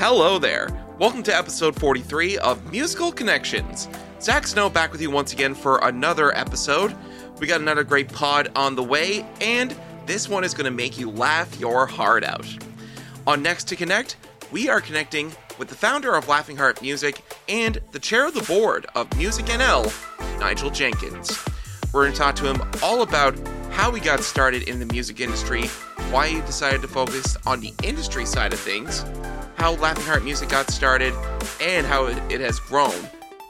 [0.00, 0.66] Hello there.
[0.98, 3.86] Welcome to episode 43 of Musical Connections.
[4.18, 6.96] Zach Snow back with you once again for another episode.
[7.38, 9.76] We got another great pod on the way, and
[10.06, 12.46] this one is going to make you laugh your heart out.
[13.26, 14.16] On Next to Connect,
[14.50, 18.42] we are connecting with the founder of Laughing Heart Music and the chair of the
[18.44, 19.92] board of Music NL,
[20.40, 21.38] Nigel Jenkins.
[21.92, 25.20] We're going to talk to him all about how he got started in the music
[25.20, 25.66] industry,
[26.10, 29.04] why he decided to focus on the industry side of things,
[29.60, 31.12] how Laughing Heart Music got started,
[31.60, 32.94] and how it has grown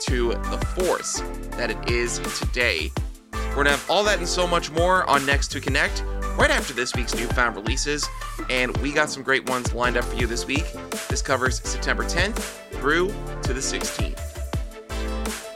[0.00, 1.20] to the force
[1.52, 2.90] that it is today.
[3.32, 6.02] We're going to have all that and so much more on Next to Connect
[6.36, 8.08] right after this week's newfound releases,
[8.48, 10.64] and we got some great ones lined up for you this week.
[11.08, 12.40] This covers September 10th
[12.80, 13.14] through
[13.44, 14.18] to the 16th.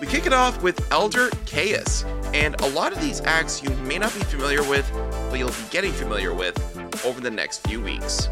[0.00, 3.98] We kick it off with Elder Caius, and a lot of these acts you may
[3.98, 4.88] not be familiar with,
[5.30, 6.56] but you'll be getting familiar with
[7.04, 8.28] over the next few weeks.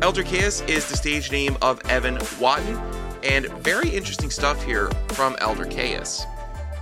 [0.00, 2.76] Elder Caius is the stage name of Evan Watton,
[3.24, 6.24] and very interesting stuff here from Elder Caius.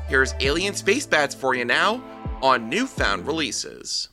[0.06, 2.04] Here's Alien Space Bats for you now
[2.42, 4.10] on Newfound Releases.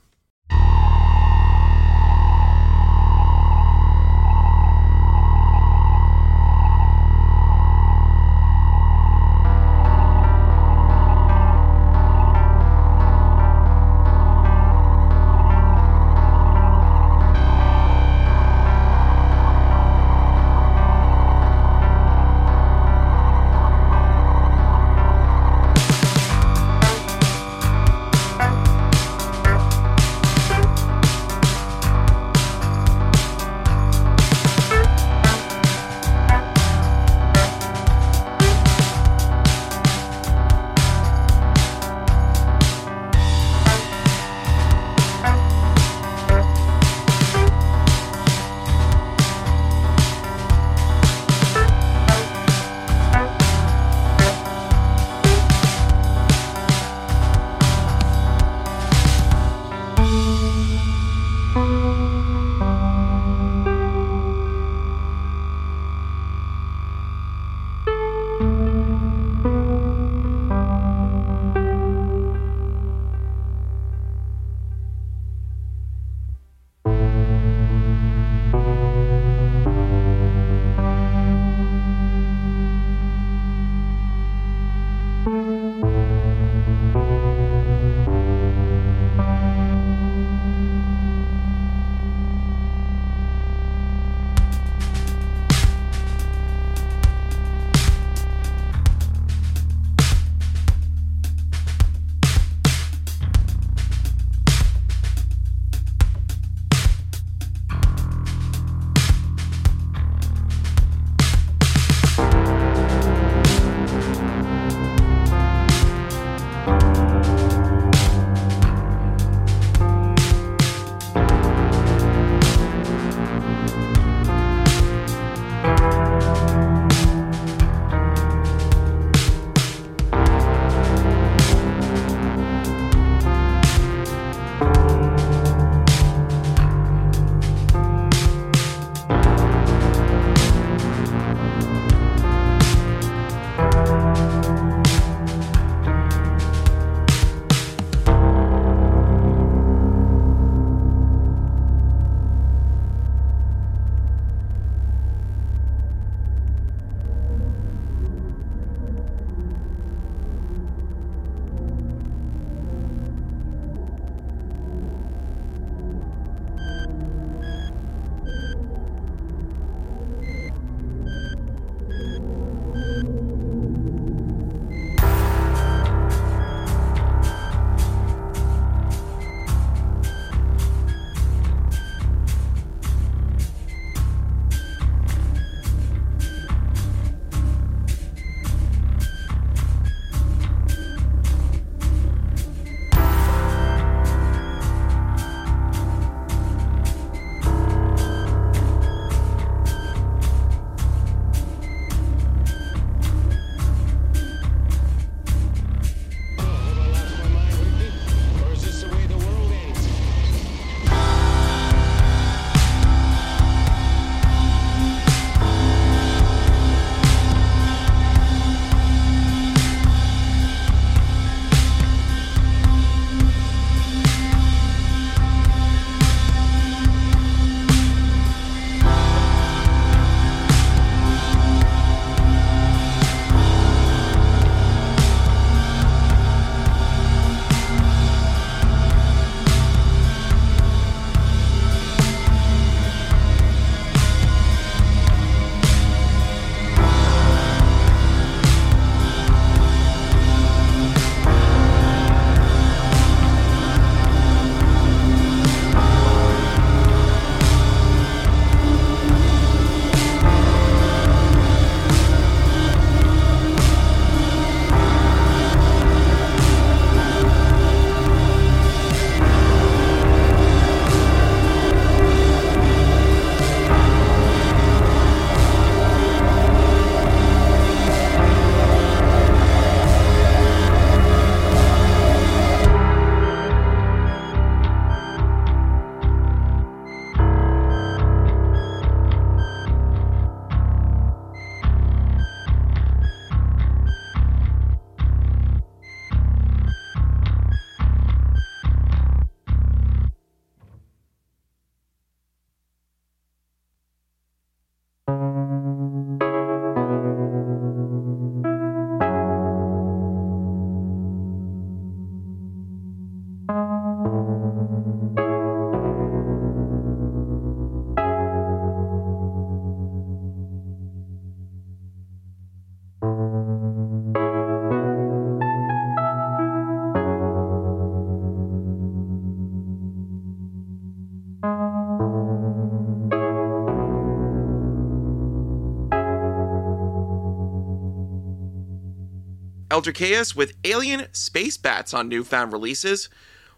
[339.82, 343.10] Caius with Alien Space Bats on newfound releases.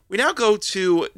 [0.08, 1.10] We now go to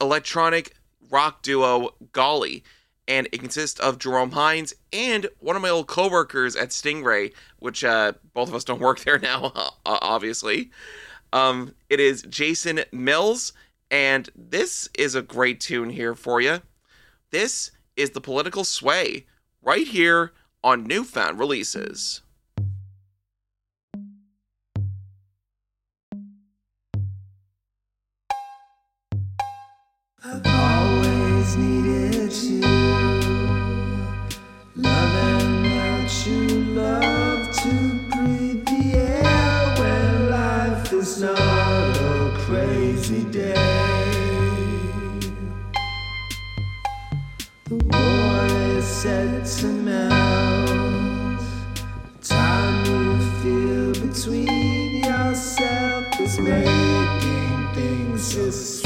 [0.00, 0.74] electronic
[1.10, 2.62] rock duo Golly,
[3.08, 7.82] and it consists of Jerome Hynes and one of my old coworkers at Stingray, which
[7.82, 9.52] uh, both of us don't work there now,
[9.86, 10.70] obviously.
[11.32, 13.54] Um, it is Jason Mills,
[13.90, 16.60] and this is a great tune here for you.
[17.30, 19.24] This is the political sway
[19.62, 20.32] right here
[20.62, 22.20] on newfound releases.
[49.02, 51.40] Set to melt.
[52.22, 58.81] Time you feel between yourself is making things just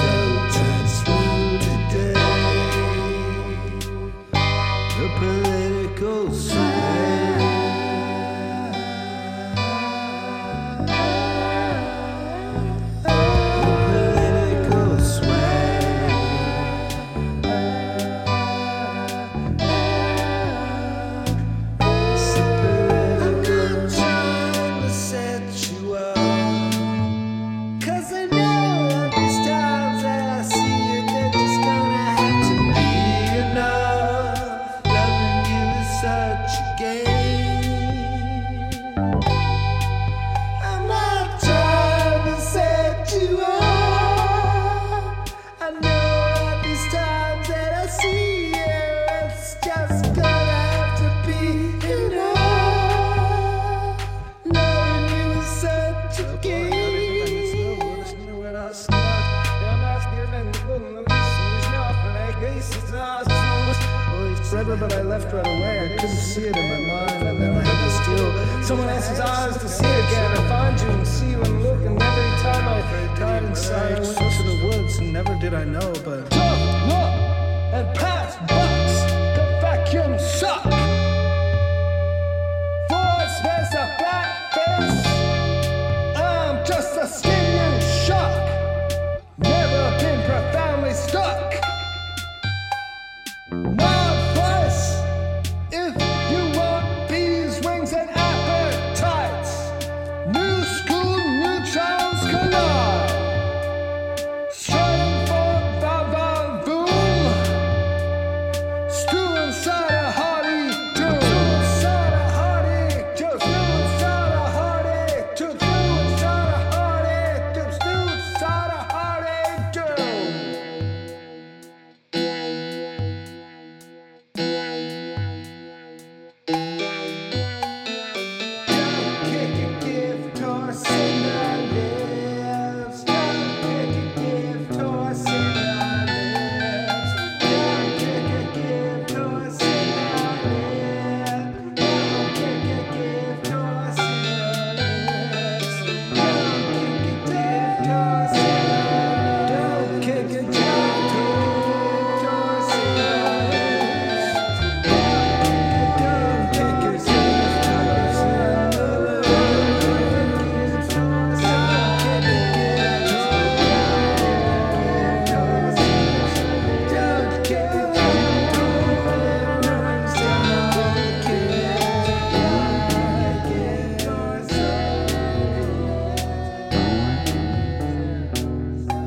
[65.18, 65.85] left right away.
[65.85, 69.20] I couldn't see it in my mind, and then I had to steal someone else's
[69.20, 70.30] eyes to see again.
[70.37, 72.80] I find you and see you and look, and every time I
[73.18, 75.92] died inside, I went into the woods, and never did I know.
[76.04, 77.12] But tough look
[77.76, 78.94] and pass bucks,
[79.37, 80.95] the vacuum suck.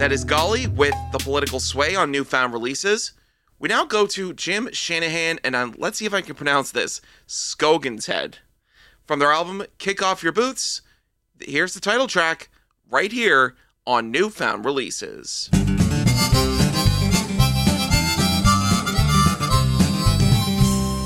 [0.10, 3.14] That is Golly with the political sway on newfound releases.
[3.60, 7.00] We now go to Jim Shannahan and on, let's see if I can pronounce this
[7.28, 8.40] Scoggen's Head.
[9.06, 10.82] From their album Kick Off Your Boots,
[11.40, 12.50] here's the title track
[12.90, 13.54] right here
[13.86, 15.48] on newfound releases.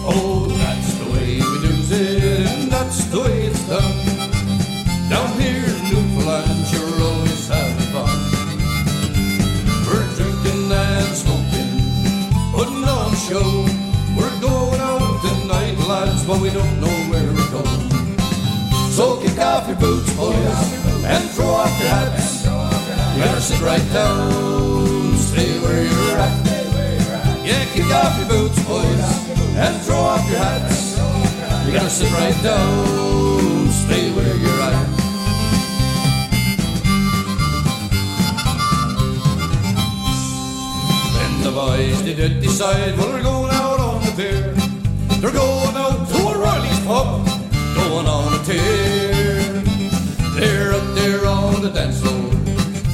[0.06, 3.43] Oh, that's the way we do it, and that's the way
[13.34, 13.66] show.
[14.18, 17.90] We're going out tonight, lads, but we don't know where we're going.
[18.98, 20.60] So kick off your boots, boys,
[21.12, 22.46] and throw off your hats.
[23.16, 26.36] You better sit right down, stay where you're at.
[27.48, 29.04] Yeah, kick off your boots, boys,
[29.64, 30.98] and throw off your hats.
[31.66, 35.03] You gotta sit right down, stay where you're at.
[41.52, 44.54] Boys they did decide well, they're going out on the pier.
[45.20, 47.26] They're going out to a O'Reilly's pub,
[47.76, 49.52] going on a tear.
[50.36, 52.32] They're up there on the dance floor,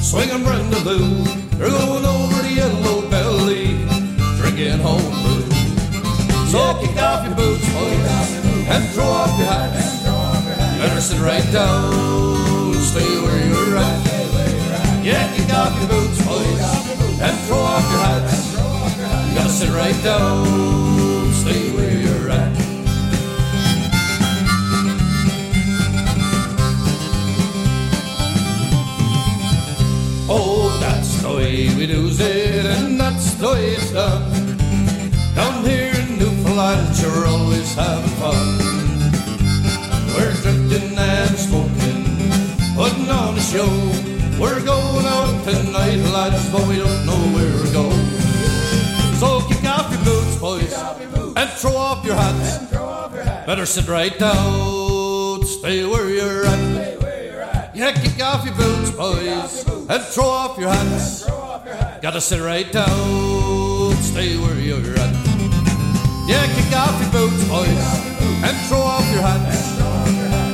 [0.02, 1.22] swinging Brenda Lou.
[1.58, 3.78] They're going over the yellow belly,
[4.38, 5.46] drinking home brew.
[6.50, 8.30] So kick off your boots, boys,
[8.66, 10.02] and throw off your hats.
[10.78, 15.04] Better sit right down, stay where you're at.
[15.04, 16.19] Yeah, kick off your boots,
[19.60, 22.56] sit right down, stay where you're at.
[30.30, 34.56] Oh, that's the way we do it, and that's the way it's done.
[35.34, 38.48] Down here in Newfoundland, you're always having fun.
[40.14, 42.04] We're drinking and smoking,
[42.76, 43.72] putting on a show.
[44.40, 47.99] We're going out tonight, lads, but we don't know where we're going.
[49.20, 50.72] So kick off your boots, boys,
[51.36, 52.72] and throw off your hats.
[53.44, 57.76] Better sit right down, stay where you're at.
[57.76, 61.26] Yeah, kick off your boots, boys, and throw off your hats.
[62.00, 65.14] Gotta sit right down, stay where you're at.
[66.26, 67.68] Yeah, kick off your boots, boys,
[68.40, 69.76] and throw off your hats.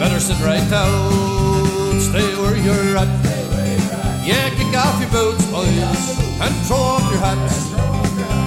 [0.01, 4.27] Better sit right down, stay where you're at.
[4.27, 7.76] Yeah, kick off your boots, boys, and throw off your hats.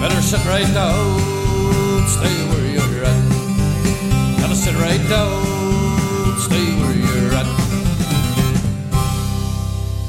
[0.01, 4.39] Better sit right down, stay where you're at.
[4.39, 7.45] Gotta sit right down, stay where you're at.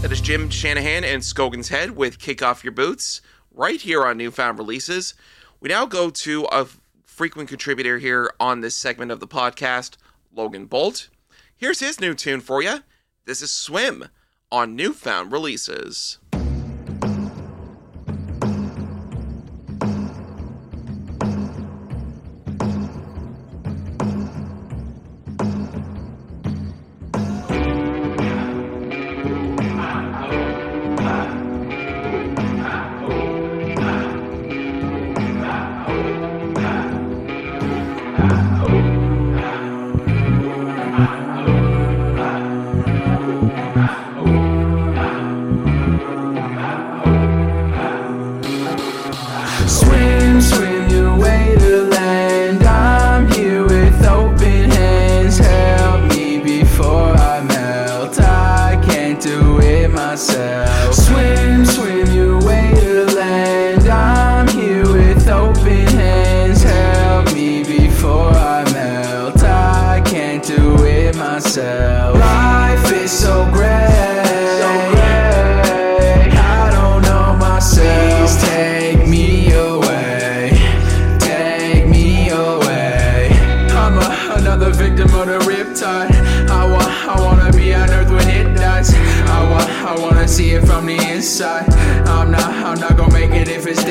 [0.03, 3.21] That is Jim Shannahan and Scoggen's Head with Kick Off Your Boots
[3.51, 5.15] right here on Newfound Releases.
[5.59, 6.69] We now go to a
[7.05, 9.97] frequent contributor here on this segment of the podcast,
[10.33, 11.09] Logan Bolt.
[11.57, 12.85] Here's his new tune for you.
[13.25, 14.09] This is Swim
[14.53, 16.20] on Newfound Releases.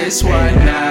[0.10, 0.32] This way.
[0.32, 0.89] I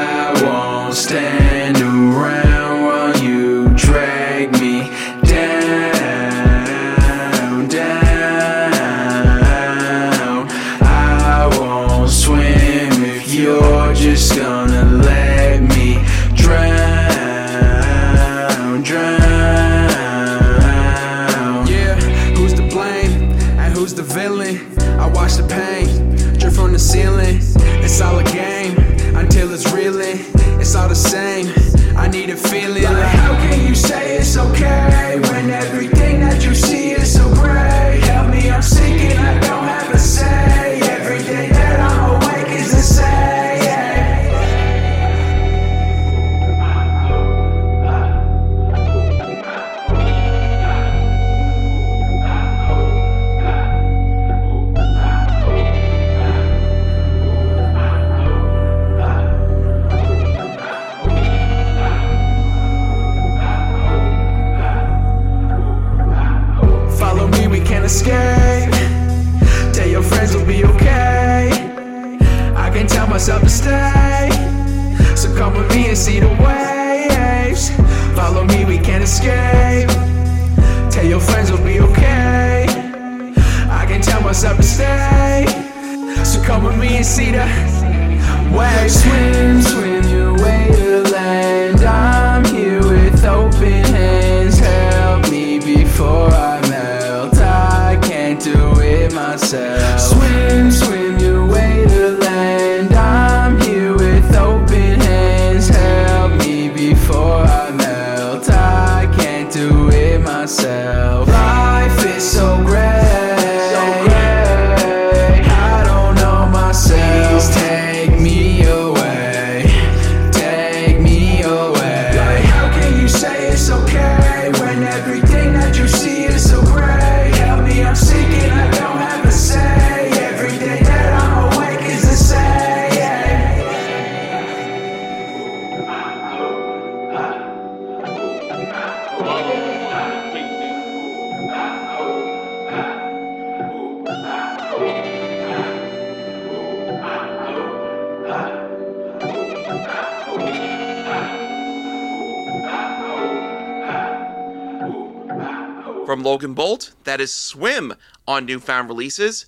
[156.38, 159.46] Logan Bolt, that is Swim on newfound releases.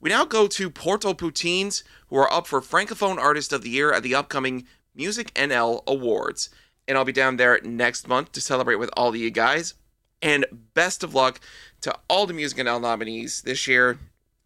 [0.00, 4.02] We now go to Port-aux-Poutines, who are up for Francophone Artist of the Year at
[4.02, 6.50] the upcoming Music NL Awards.
[6.88, 9.74] And I'll be down there next month to celebrate with all of you guys.
[10.20, 11.38] And best of luck
[11.82, 14.00] to all the Music NL nominees this year.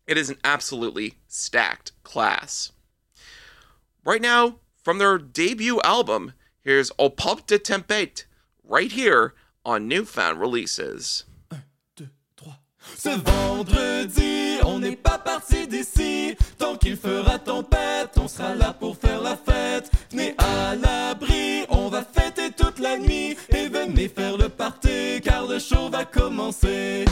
[0.07, 2.73] It is an absolutely stacked class.
[4.05, 8.25] Right now, from their debut album, here's Au Pub de Tempête,
[8.63, 9.33] right here
[9.65, 11.25] on Newfound Releases.
[12.99, 16.35] Ce vendredi, on n'est pas parti d'ici.
[16.59, 19.91] Tant qu'il fera tempête, on sera là pour faire la fête.
[20.11, 23.37] Venez à l'abri, on va fêter toute la nuit.
[23.51, 27.05] Et venez faire le party, car le show va commencer.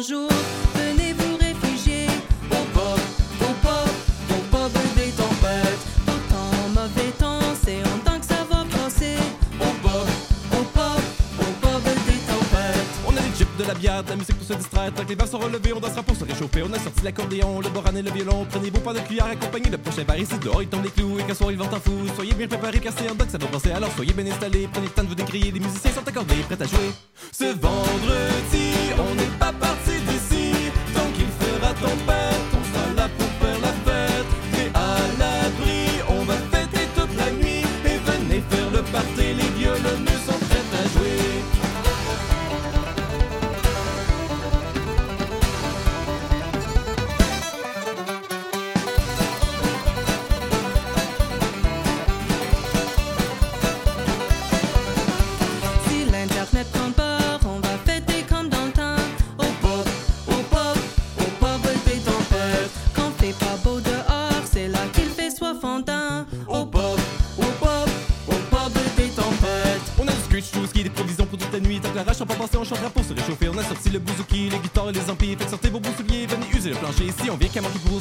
[0.00, 0.40] Bonjour, bonjour,
[0.76, 2.06] venez vous réfugier
[2.50, 5.84] Au pub, au pub, au pub des tempêtes.
[6.08, 9.16] au temps mauvais temps, c'est en temps que ça va passer.
[9.60, 10.08] Au pub,
[10.52, 11.02] au pub,
[11.38, 12.86] au pub des tempêtes.
[13.06, 14.90] On a des chips, de la bière, la musique pour se distraire.
[14.94, 16.62] Tant que les verres sont relevés, on dansera pour se réchauffer.
[16.62, 18.46] On a sorti l'accordéon, le boran et le violon.
[18.48, 20.62] Prenez vos pas de cuillère, accompagnez le prochain bar ici dehors.
[20.62, 21.92] Il tombe des clous et qu'un soir il vente en fou.
[22.16, 23.72] Soyez bien préparés car c'est en que ça va passer.
[23.72, 25.50] Alors soyez bien installés, prenez le temps de vous décrier.
[25.50, 26.90] Les musiciens sont accordés, prêts à jouer.
[27.32, 29.79] Ce vendredi, on n'est pas parti.
[29.79, 29.79] Tant
[31.80, 32.19] qu'il fera
[77.60, 77.99] Ici, on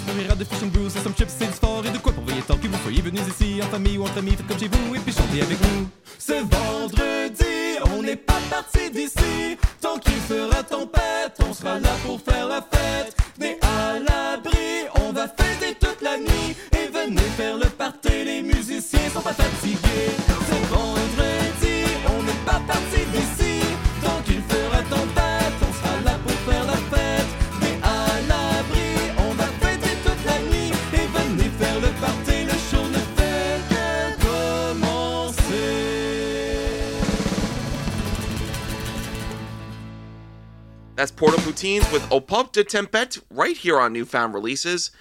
[42.29, 44.91] Pop de Tempête right here on Newfound Releases.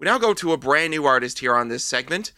[0.00, 2.32] We now go to a brand new artist here on this segment,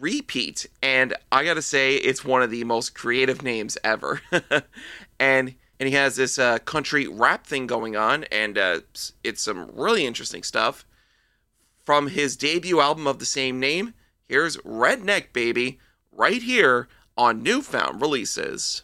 [0.00, 0.66] RePete.
[0.82, 4.22] And I gotta say, it's one of the most creative names ever.
[5.20, 8.80] and and he has this uh, country rap thing going on, and uh,
[9.22, 10.84] it's some really interesting stuff.
[11.84, 13.94] From his debut album of the same name,
[14.26, 15.78] here's Redneck Baby
[16.10, 18.82] right here on Newfound Releases.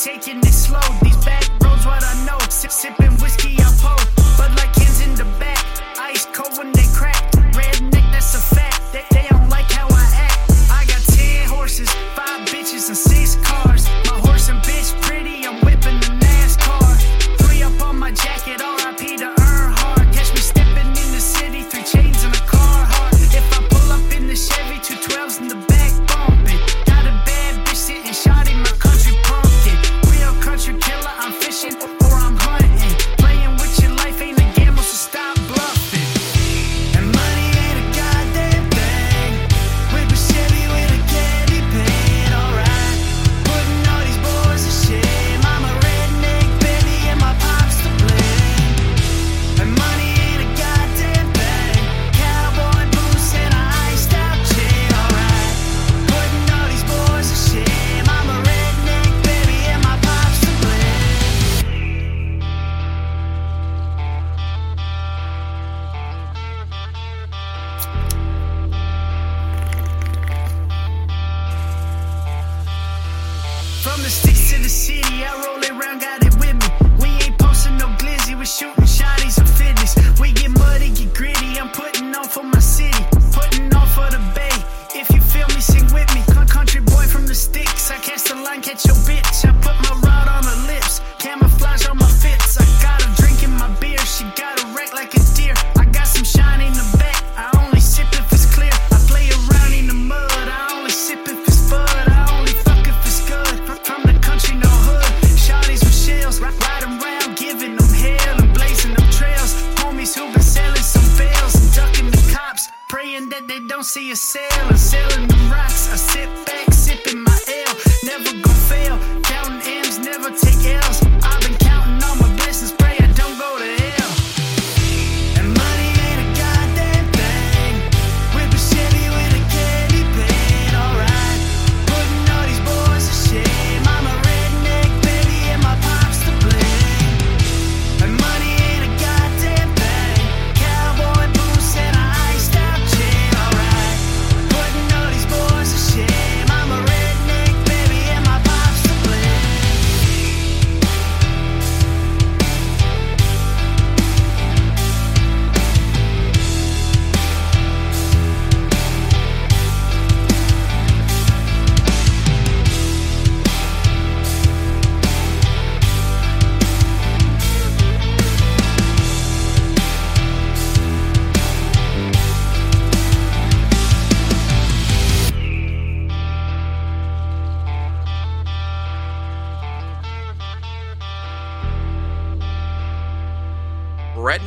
[0.00, 0.99] Taking it slow.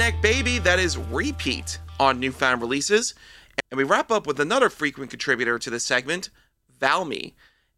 [0.03, 3.15] Redneck Baby, that is RePete on newfound releases.
[3.71, 6.29] And we wrap up with another frequent contributor to this segment,
[6.77, 7.35] Valmy.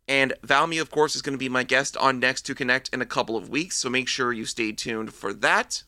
[0.07, 2.99] And Valmy, of course, is going to be my guest on Next to Connect in
[2.99, 5.83] a couple of weeks, so make sure you stay tuned for that.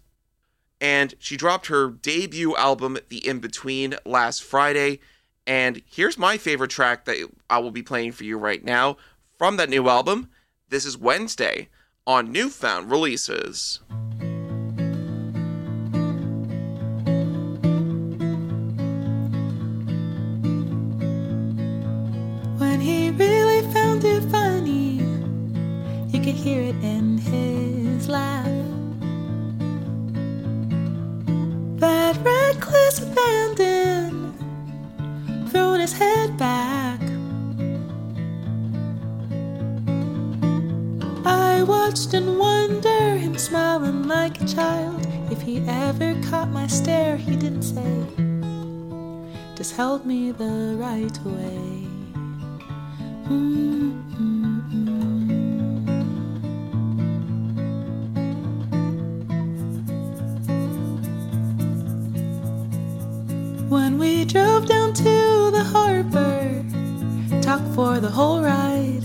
[0.79, 4.99] And she dropped her debut album, The In Between, last Friday.
[5.47, 7.17] And here's my favorite track that
[7.49, 8.97] I will be playing for you right now
[9.39, 10.29] from that new album.
[10.69, 11.69] This is Wednesday
[12.05, 13.79] on Newfound Releases.
[26.47, 28.45] Hear it in his laugh.
[31.83, 34.33] That reckless abandon,
[35.49, 37.01] throwing his head back.
[41.25, 45.05] I watched and wonder him smiling like a child.
[45.29, 47.93] If he ever caught my stare, he didn't say,
[49.55, 51.87] just held me the right way.
[53.27, 54.36] Mm-hmm.
[63.69, 66.63] When we drove down to the harbor,
[67.41, 69.03] talked for the whole ride.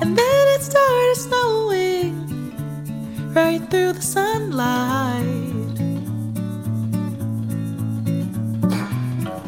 [0.00, 2.14] And then it started snowing
[3.34, 5.26] right through the sunlight.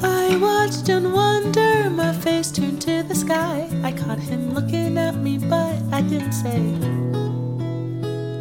[0.02, 3.70] I watched and wonder, my face turned to the sky.
[3.84, 6.60] I caught him looking at me, but I didn't say.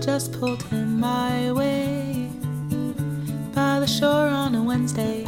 [0.03, 2.00] Just pulled him my way
[3.53, 5.25] by the shore on a Wednesday.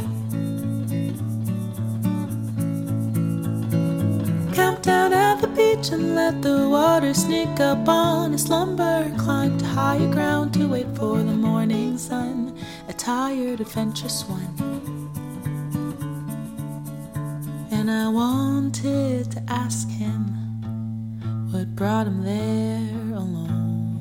[4.54, 9.12] Camped down at the beach and let the water sneak up on his slumber.
[9.18, 12.56] Climbed to higher ground to wait for the morning sun.
[12.88, 14.54] A tired, adventurous one.
[17.70, 20.22] And I wanted to ask him
[21.50, 24.00] what brought him there alone.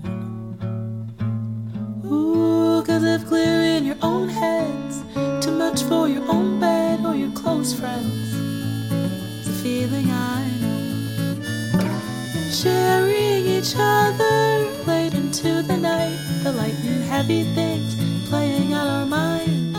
[2.06, 2.63] Ooh,
[3.06, 5.04] if clear in your own heads,
[5.44, 8.34] too much for your own bed or your close friends,
[9.40, 11.82] it's a feeling I know.
[12.52, 17.96] Sharing each other late into the night, the light and heavy things
[18.30, 19.78] playing on our minds.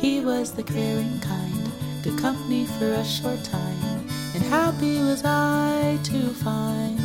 [0.00, 1.70] He was the caring kind,
[2.02, 6.98] good company for a short time, and happy was I to find.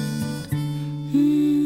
[1.14, 1.63] Another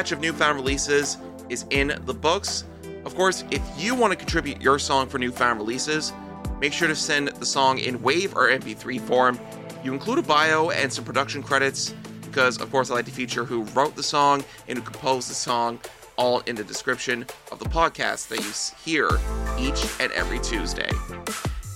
[0.00, 1.18] batch of newfound releases
[1.50, 2.64] is in the books.
[3.04, 6.14] Of course, if you want to contribute your song for newfound releases,
[6.58, 9.38] make sure to send the song in WAV or MP3 form.
[9.84, 13.44] You include a bio and some production credits, because of course I like to feature
[13.44, 15.78] who wrote the song and who composed the song,
[16.16, 19.10] all in the description of the podcast that you hear
[19.58, 20.88] each and every Tuesday.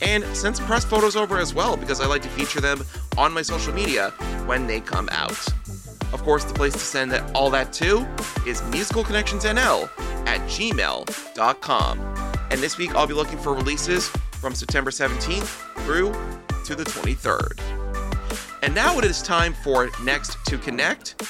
[0.01, 2.87] And send some press photos over as well, because I like to feature them
[3.19, 4.13] on my social media
[4.47, 5.47] when they come out.
[6.15, 8.07] Of course, the place to send that, all that to
[8.47, 9.91] is musicalconnectionsnl
[10.29, 12.01] at gmail.com.
[12.53, 14.09] And this week I'll be looking for releases
[14.41, 16.13] from September 17th through
[16.67, 17.61] to the 23rd.
[18.63, 21.21] And now it is time for Next to Connect.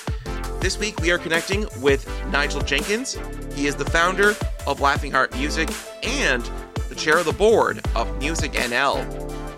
[0.60, 3.18] This week we are connecting with Nigel Jenkins.
[3.54, 4.34] He is the founder
[4.66, 5.70] of Laughing Heart Music
[6.02, 6.42] and
[6.90, 9.02] the chair of the board of Music NL.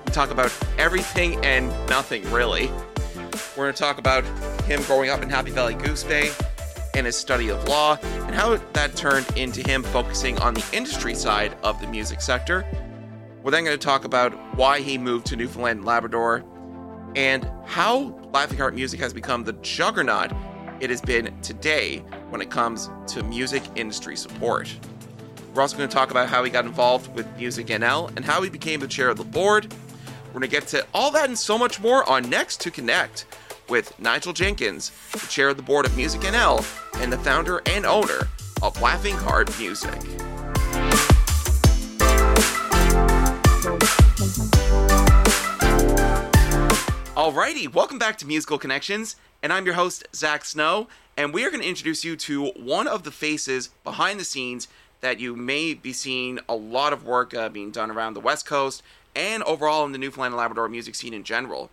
[0.04, 2.70] We talk about everything and nothing, really.
[3.56, 4.24] We're going to talk about
[4.64, 6.30] him growing up in Happy Valley Goose Bay
[6.94, 11.14] and his study of law and how that turned into him focusing on the industry
[11.14, 12.66] side of the music sector.
[13.42, 16.44] We're then going to talk about why he moved to Newfoundland and Labrador
[17.14, 20.32] and how Laughing Heart Music has become the juggernaut
[20.80, 24.74] it has been today when it comes to music industry support.
[25.54, 28.42] We're also going to talk about how he got involved with Music NL and how
[28.42, 29.74] he became the chair of the board.
[30.36, 33.24] We're going to get to all that and so much more on Next to Connect
[33.70, 36.62] with Nigel Jenkins, the chair of the board of Music NL
[37.00, 38.28] and the founder and owner
[38.60, 39.94] of Laughing Heart Music.
[47.14, 51.50] Alrighty, welcome back to Musical Connections, and I'm your host, Zach Snow, and we are
[51.50, 54.68] going to introduce you to one of the faces behind the scenes
[55.00, 58.44] that you may be seeing a lot of work uh, being done around the West
[58.44, 58.82] Coast
[59.16, 61.70] and overall in the Newfoundland and Labrador music scene in general.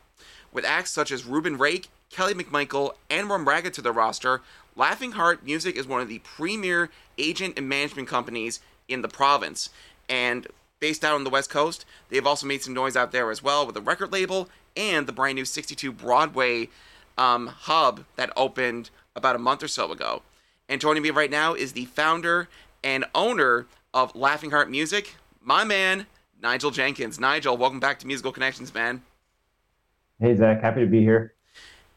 [0.52, 4.42] With acts such as Ruben Rake, Kelly McMichael, and Rum Ragged to their roster,
[4.76, 9.70] Laughing Heart Music is one of the premier agent and management companies in the province.
[10.08, 10.48] And
[10.80, 13.68] based out on the West Coast, they've also made some noise out there as well
[13.68, 16.70] with a record label and the brand new 62 Broadway
[17.18, 20.22] um, hub that opened about a month or so ago.
[20.70, 22.48] And joining me right now is the founder
[22.84, 26.08] and owner of Laughing Heart Music, my man,
[26.44, 27.22] Nigel Jenkins.
[27.22, 29.02] Nigel, welcome back to Musical Connections, man.
[30.20, 30.62] Hey, Zach.
[30.62, 31.34] Happy to be here.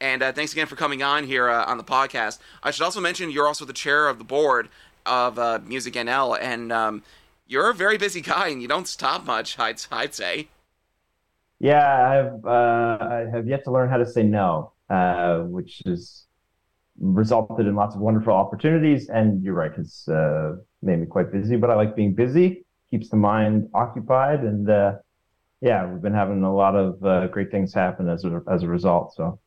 [0.00, 2.38] And uh, thanks again for coming on here uh, on the podcast.
[2.62, 4.68] I should also mention you're also the chair of the board
[5.04, 7.02] of uh, Music NL, and um,
[7.48, 9.58] you're a very busy guy, and you don't stop much.
[9.58, 10.48] I'd I'd say.
[11.58, 16.26] Yeah, I've uh, I have yet to learn how to say no, uh, which has
[17.00, 19.08] resulted in lots of wonderful opportunities.
[19.08, 21.56] And you're right, it's uh, made me quite busy.
[21.56, 24.94] But I like being busy; keeps the mind occupied, and uh,
[25.60, 28.68] yeah, we've been having a lot of uh, great things happen as a as a
[28.68, 29.14] result.
[29.14, 29.38] So.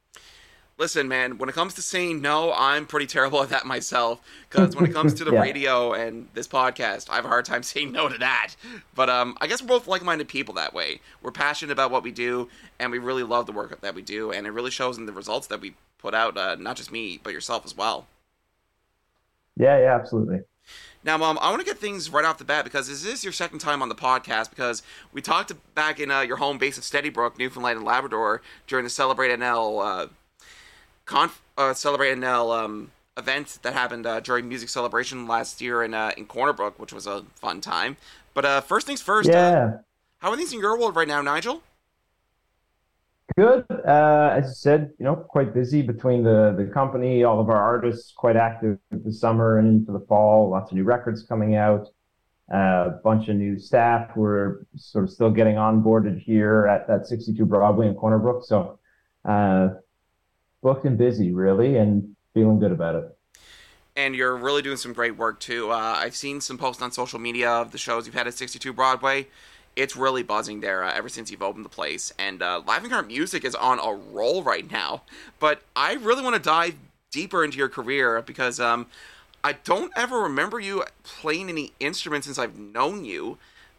[0.78, 4.22] Listen, man, when it comes to saying no, I'm pretty terrible at that myself.
[4.50, 5.42] Because when it comes to the Yeah.
[5.42, 8.56] radio and this podcast, I have a hard time saying no to that.
[8.96, 11.02] But um, I guess we're both like minded people that way.
[11.22, 12.48] We're passionate about what we do,
[12.80, 15.12] and we really love the work that we do, and it really shows in the
[15.14, 18.08] results that we put out, uh, not just me, but yourself as well.
[19.58, 20.40] Yeah, yeah, absolutely.
[21.04, 23.32] Now, Mom, I want to get things right off the bat because this is your
[23.32, 24.84] second time on the podcast because
[25.14, 28.90] we talked back in uh, your home base of Steadybrook, Newfoundland and Labrador during the
[28.90, 30.08] Celebrate NL uh,
[31.06, 35.94] conf- uh, Celebrate NL um, event that happened uh, during Music Celebration last year in
[35.94, 37.96] uh, in Corner Brook, which was a fun time.
[38.34, 39.78] But uh, first things first, uh, Yeah.
[40.20, 41.64] how are things in your world right now, Nigel?
[43.38, 43.66] Good.
[43.70, 47.62] Uh, as you said, you know, quite busy between the the company, all of our
[47.62, 50.50] artists quite active this summer and into the fall.
[50.50, 51.88] Lots of new records coming out.
[52.52, 54.10] A bunch of new staff.
[54.16, 58.44] We're sort of still getting onboarded here at, at 62 Broadway in Corner Brook.
[58.44, 58.80] So,
[59.24, 59.70] uh,
[60.64, 63.16] booked and busy, really, and feeling good about it.
[63.96, 65.72] and you're really doing some great work too.
[65.72, 68.74] Uh, I've seen some posts on social media of the shows you've had at 62
[68.74, 69.28] Broadway.
[69.80, 73.08] It's really buzzing there uh, ever since you've opened the place, and uh, Laughing Heart
[73.08, 75.04] Music is on a roll right now.
[75.40, 76.76] But I really want to dive
[77.12, 78.88] deeper into your career because um,
[79.42, 83.38] I don't ever remember you playing any instruments since I've known you.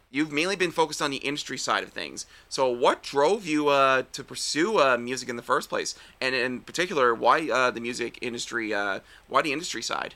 [0.09, 2.25] You've mainly been focused on the industry side of things.
[2.49, 6.61] So, what drove you uh, to pursue uh, music in the first place, and in
[6.61, 8.73] particular, why uh, the music industry?
[8.73, 10.15] Uh, why the industry side?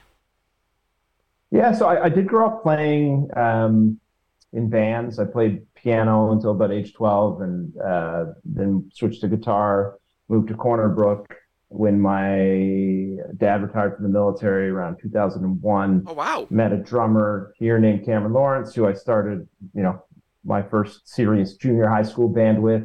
[1.52, 4.00] Yeah, so I, I did grow up playing um,
[4.52, 5.19] in bands.
[5.19, 10.56] I played piano until about age 12 and uh, then switched to guitar, moved to
[10.56, 11.34] Corner Brook
[11.69, 16.04] when my dad retired from the military around 2001.
[16.08, 16.48] Oh wow!
[16.50, 20.04] Met a drummer here named Cameron Lawrence, who I started, you know,
[20.43, 22.84] my first serious junior high school band with.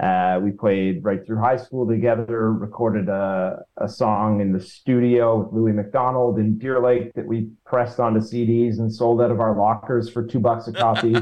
[0.00, 5.40] Uh, we played right through high school together, recorded a, a song in the studio
[5.40, 9.40] with Louis McDonald in Deer Lake that we pressed onto CDs and sold out of
[9.40, 11.16] our lockers for two bucks a copy.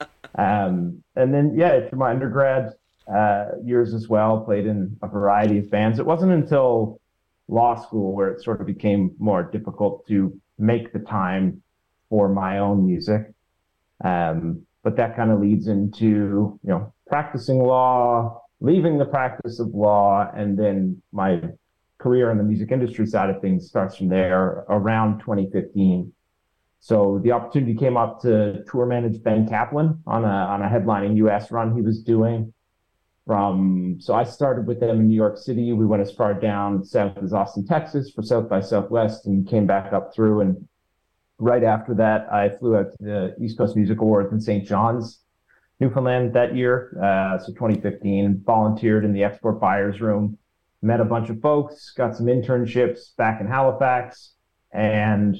[0.36, 2.72] um, and then, yeah, through my undergrad
[3.12, 5.98] uh, years as well, played in a variety of bands.
[5.98, 7.00] It wasn't until
[7.48, 11.62] law school where it sort of became more difficult to make the time
[12.10, 13.32] for my own music.
[14.04, 19.68] Um, but that kind of leads into, you know, practicing law, leaving the practice of
[19.74, 21.40] law, and then my
[21.98, 26.12] career in the music industry side of things starts from there around 2015.
[26.80, 31.16] So the opportunity came up to tour manage Ben Caplan on a on a headlining
[31.16, 31.50] U.S.
[31.50, 32.52] run he was doing.
[33.26, 35.72] From so I started with them in New York City.
[35.72, 39.66] We went as far down south as Austin, Texas, for South by Southwest, and came
[39.66, 40.42] back up through.
[40.42, 40.68] And
[41.38, 44.64] right after that, I flew out to the East Coast Music Awards in St.
[44.64, 45.24] John's,
[45.80, 46.96] Newfoundland that year.
[47.02, 50.38] Uh, so 2015, volunteered in the export buyers room,
[50.80, 54.34] met a bunch of folks, got some internships back in Halifax,
[54.72, 55.36] and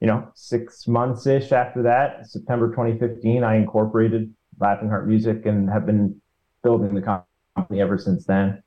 [0.00, 5.68] you know, six months ish after that, September 2015, I incorporated Laughing Heart Music and
[5.70, 6.20] have been
[6.62, 7.22] building the
[7.56, 8.62] company ever since then.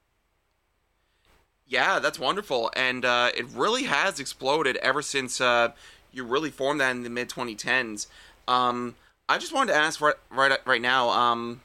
[1.66, 5.70] Yeah, that's wonderful, and uh, it really has exploded ever since uh,
[6.12, 8.08] you really formed that in the mid 2010s.
[8.48, 8.96] Um,
[9.28, 11.10] I just wanted to ask right right right now.
[11.10, 11.62] Um,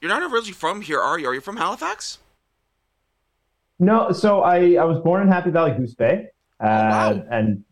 [0.00, 1.28] you're not originally from here, are you?
[1.28, 2.18] Are you from Halifax?
[3.78, 6.26] No, so I, I was born in Happy Valley Goose Bay,
[6.58, 7.24] uh, wow.
[7.30, 7.64] and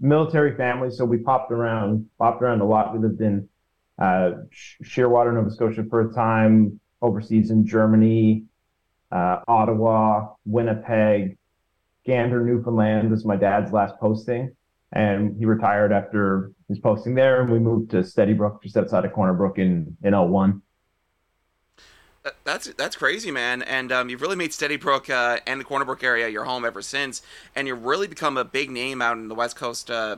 [0.00, 0.90] military family.
[0.90, 2.92] So we popped around, popped around a lot.
[2.92, 3.48] We lived in
[3.98, 4.32] uh,
[4.84, 8.44] Shearwater, Nova Scotia for a time, overseas in Germany,
[9.10, 11.38] uh, Ottawa, Winnipeg,
[12.06, 14.54] Gander, Newfoundland was my dad's last posting.
[14.92, 17.42] And he retired after his posting there.
[17.42, 20.62] And we moved to Steady Brook, just outside of Corner Brook in, in 01.
[22.26, 23.62] That- That's that's crazy, man.
[23.62, 26.64] And um, you've really made Steady Brook uh, and the Corner Brook area your home
[26.64, 27.22] ever since,
[27.54, 30.16] and you've really become a big name out in the west coast uh,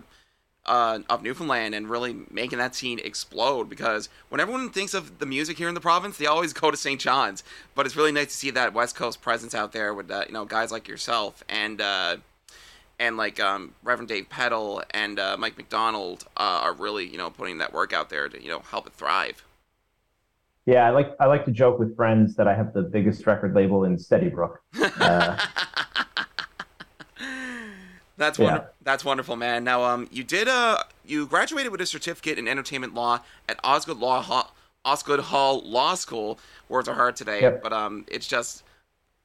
[0.64, 3.68] uh, of Newfoundland, and really making that scene explode.
[3.68, 6.78] Because when everyone thinks of the music here in the province, they always go to
[6.78, 6.98] St.
[6.98, 7.44] John's.
[7.74, 10.32] But it's really nice to see that west coast presence out there with uh, you
[10.32, 12.16] know guys like yourself and uh,
[12.98, 17.58] and like um, Reverend Dave Peddle and uh, Mike McDonald are really you know putting
[17.58, 19.44] that work out there to you know help it thrive.
[20.68, 23.54] Yeah, I like I like to joke with friends that I have the biggest record
[23.54, 24.60] label in Steady Brook.
[25.00, 25.38] Uh,
[28.18, 28.44] That's Yeah.
[28.44, 28.68] wonderful.
[28.82, 29.64] That's wonderful, man.
[29.64, 33.96] Now, um, you did uh, you graduated with a certificate in entertainment law at Osgoode
[33.96, 34.54] Law Hall,
[34.84, 36.38] Osgoode Hall Law School.
[36.68, 37.62] Words are hard today, Yep.
[37.62, 38.62] but um, it's just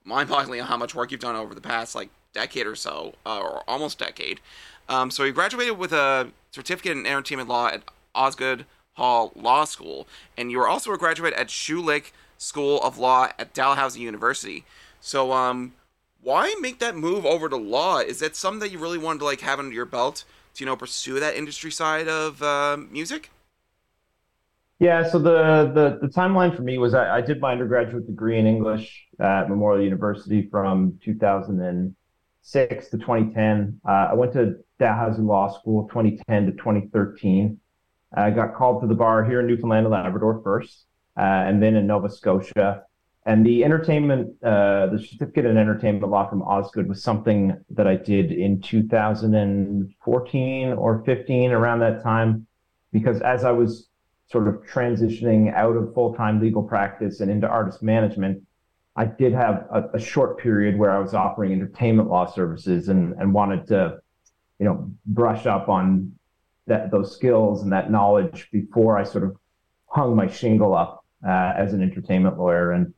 [0.06, 3.64] mind-boggling how much work you've done over the past like decade or so, uh, or
[3.70, 4.40] almost decade.
[4.88, 7.84] Um, so you graduated with a certificate in entertainment law at
[8.16, 13.30] Osgoode Hall Law School, and you were also a graduate at Schulich School of Law
[13.40, 14.66] at Dalhousie University.
[15.02, 15.74] So, um,
[16.22, 18.00] why make that move over to law?
[18.00, 20.24] Is that something that you really wanted to like have under your belt
[20.56, 23.30] to you know pursue that industry side of uh, music?
[24.80, 28.40] Yeah, so the, the the timeline for me was I, I did my undergraduate degree
[28.40, 33.80] in English at Memorial University from 2006 to 2010.
[33.88, 37.60] Uh, I went to Dalhousie Law School 2010 to 2013.
[38.14, 40.86] I got called to the bar here in Newfoundland and Labrador first,
[41.18, 42.84] uh, and then in Nova Scotia.
[43.26, 47.96] And the entertainment, uh, the certificate in entertainment law from Osgoode was something that I
[47.96, 52.46] did in 2014 or 15, around that time,
[52.92, 53.88] because as I was
[54.30, 58.44] sort of transitioning out of full-time legal practice and into artist management,
[58.96, 63.14] I did have a, a short period where I was offering entertainment law services and,
[63.14, 64.00] and wanted to,
[64.60, 66.12] you know, brush up on
[66.68, 69.36] that those skills and that knowledge before I sort of
[69.88, 72.94] hung my shingle up uh, as an entertainment lawyer and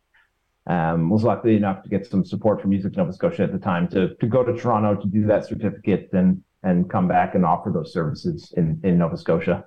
[0.67, 3.87] um, was lucky enough to get some support from Music Nova Scotia at the time
[3.89, 7.69] to to go to Toronto to do that certificate and and come back and offer
[7.69, 9.65] those services in, in Nova Scotia.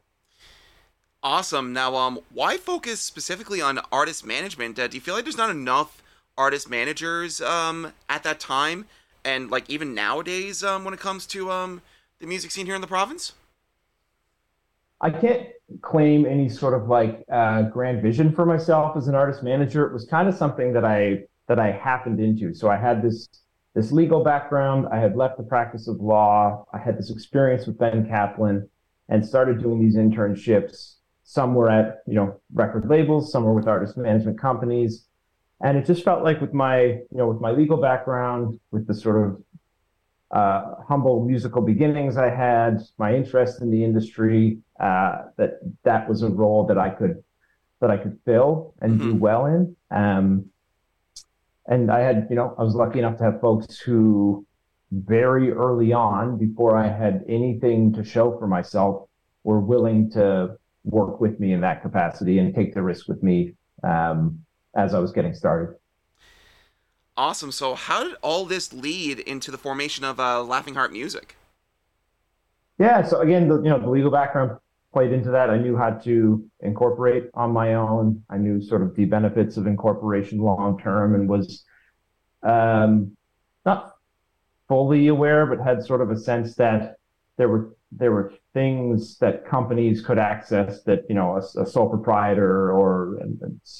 [1.23, 1.73] Awesome.
[1.73, 4.79] Now, um, why focus specifically on artist management?
[4.79, 6.03] Uh, do you feel like there's not enough
[6.37, 8.87] artist managers um, at that time,
[9.25, 11.83] and like even nowadays um, when it comes to um,
[12.19, 13.33] the music scene here in the province?
[15.01, 15.49] I can't
[15.83, 19.87] claim any sort of like uh, grand vision for myself as an artist manager.
[19.87, 22.55] It was kind of something that I that I happened into.
[22.55, 23.29] So I had this
[23.75, 24.87] this legal background.
[24.91, 26.65] I had left the practice of law.
[26.73, 28.69] I had this experience with Ben Caplan,
[29.09, 30.97] and started doing these internships.
[31.23, 35.07] Some were at you know record labels, some were with artist management companies,
[35.61, 38.95] and it just felt like with my you know with my legal background, with the
[38.95, 39.43] sort of
[40.31, 46.23] uh, humble musical beginnings I had, my interest in the industry, uh, that that was
[46.23, 47.23] a role that I could
[47.81, 49.19] that I could fill and do Mhm.
[49.21, 49.77] well in.
[49.91, 50.47] Um,
[51.69, 54.45] and I had, you know, I was lucky enough to have folks who
[54.91, 59.09] very early on, before I had anything to show for myself,
[59.45, 63.53] were willing to work with me in that capacity and take the risk with me
[63.85, 65.78] um, as I was getting started.
[67.19, 67.51] Awesome.
[67.51, 71.35] So, how did all this lead into the formation of uh, Laughing Heart Music?
[72.79, 74.53] Yeah, so again, the you know the legal background
[74.93, 75.51] played into that.
[75.51, 78.23] I knew how to incorporate on my own.
[78.31, 81.65] I knew sort of the benefits of incorporation long term, and was
[82.45, 83.17] um,
[83.67, 83.97] not
[84.69, 86.99] fully aware, but had sort of a sense that
[87.37, 91.89] there were there were things that companies could access that you know a, a sole
[91.89, 93.19] proprietor or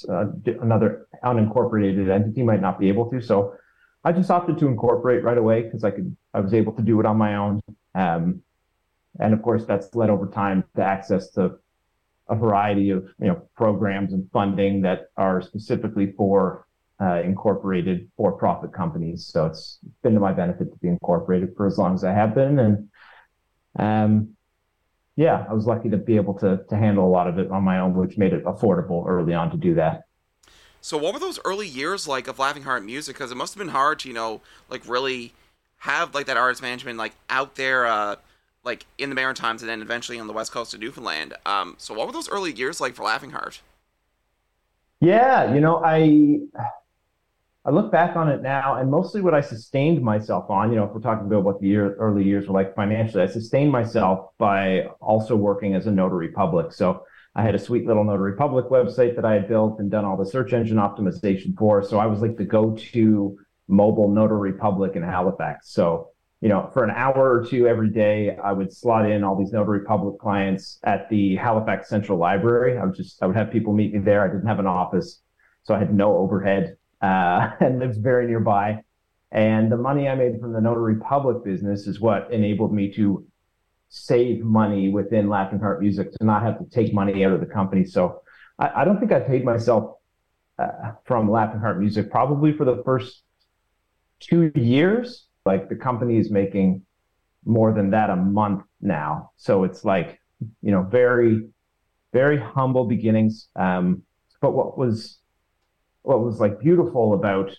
[0.09, 0.25] uh,
[0.61, 3.21] another unincorporated entity might not be able to.
[3.21, 3.53] So
[4.03, 6.99] I just opted to incorporate right away because I could I was able to do
[6.99, 7.61] it on my own.
[7.95, 8.41] Um,
[9.19, 11.59] and of course, that's led over time to access to
[12.29, 16.65] a variety of you know programs and funding that are specifically for
[17.01, 19.25] uh, incorporated for-profit companies.
[19.25, 22.35] So it's been to my benefit to be incorporated for as long as I have
[22.35, 22.89] been, and
[23.79, 24.35] um,
[25.15, 27.63] yeah, I was lucky to be able to to handle a lot of it on
[27.63, 30.03] my own, which made it affordable early on to do that.
[30.81, 33.15] So, what were those early years like of Laughing Heart Music?
[33.15, 35.33] Because it must have been hard to, you know, like really
[35.79, 38.15] have like that artist management like out there, uh,
[38.63, 41.33] like in the Maritimes, and then eventually on the west coast of Newfoundland.
[41.45, 43.61] Um, so, what were those early years like for Laughing Heart?
[45.01, 46.39] Yeah, you know, I
[47.65, 50.85] I look back on it now, and mostly what I sustained myself on, you know,
[50.85, 54.29] if we're talking about what the year, early years were like financially, I sustained myself
[54.37, 56.71] by also working as a notary public.
[56.71, 57.03] So
[57.35, 60.17] I had a sweet little Notary Public website that I had built and done all
[60.17, 61.83] the search engine optimization for.
[61.83, 63.37] So I was like the go-to
[63.67, 65.71] mobile Notary Public in Halifax.
[65.71, 66.09] So,
[66.41, 69.51] you know, for an hour or two every day, I would slot in all these
[69.51, 72.79] Notary Public clients at the Halifax Central Library.
[72.79, 74.23] I would just, I would have people meet me there.
[74.23, 75.21] I didn't have an office,
[75.63, 78.79] so I had no overhead uh, and lives very nearby.
[79.31, 83.25] And the money I made from the Notary Public business is what enabled me to
[83.89, 87.45] save money within Laughing Heart Music to not have to take money out of the
[87.45, 87.85] company.
[87.85, 88.21] So
[88.57, 89.95] I, I don't think I paid myself
[90.57, 93.23] uh, from Laughing Heart Music probably for the first
[94.19, 95.27] two years.
[95.45, 96.83] Like the company is making
[97.45, 99.31] more than that a month now.
[99.37, 100.19] So it's like,
[100.61, 101.47] you know, very,
[102.13, 103.47] very humble beginnings.
[103.55, 104.03] Um,
[104.41, 105.19] but what was,
[106.03, 107.55] what was like beautiful about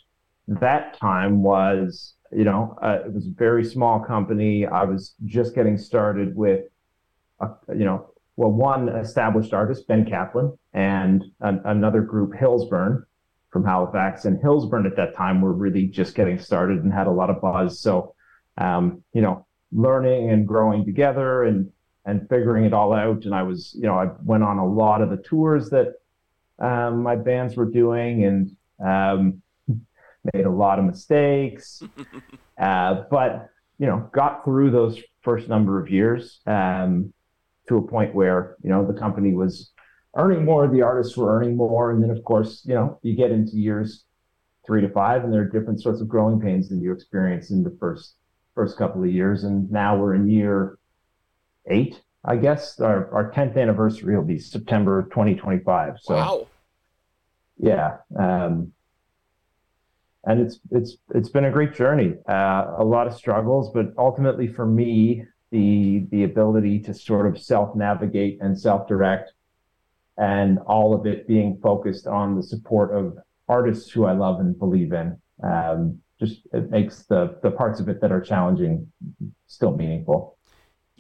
[0.49, 4.67] that time was you know, uh, it was a very small company.
[4.67, 6.67] I was just getting started with,
[7.41, 13.05] a, you know, well, one established artist, Ben Caplan, and an, another group, Hillsburn
[13.51, 14.25] from Halifax.
[14.25, 17.41] And Hillsburn at that time were really just getting started and had a lot of
[17.41, 17.81] buzz.
[17.81, 18.15] So,
[18.59, 21.71] um, you know, learning and growing together and
[22.07, 23.25] and figuring it all out.
[23.25, 25.97] And I was, you know, I went on a lot of the tours that
[26.61, 29.43] um, my bands were doing, and um,
[30.35, 31.83] made a lot of mistakes,
[32.61, 37.13] uh, but you know, got through those first number of years um,
[37.69, 39.71] to a point where you know the company was
[40.17, 43.31] earning more, the artists were earning more, and then of course, you know, you get
[43.31, 44.05] into years
[44.67, 47.63] three to five, and there are different sorts of growing pains that you experience in
[47.63, 48.15] the first
[48.55, 50.79] first couple of years, and now we're in year
[51.67, 52.01] eight.
[52.23, 55.95] I guess our, our 10th anniversary will be September 2025.
[56.03, 56.47] So, wow.
[57.63, 57.97] Yeah.
[58.19, 58.73] Um,
[60.25, 62.15] and it's it's it's been a great journey.
[62.29, 67.41] Uh, a lot of struggles, but ultimately for me, the the ability to sort of
[67.41, 69.33] self navigate and self direct,
[70.19, 74.59] and all of it being focused on the support of artists who I love and
[74.59, 75.17] believe in.
[75.43, 78.93] Um, just it makes the the parts of it that are challenging
[79.47, 80.37] still meaningful.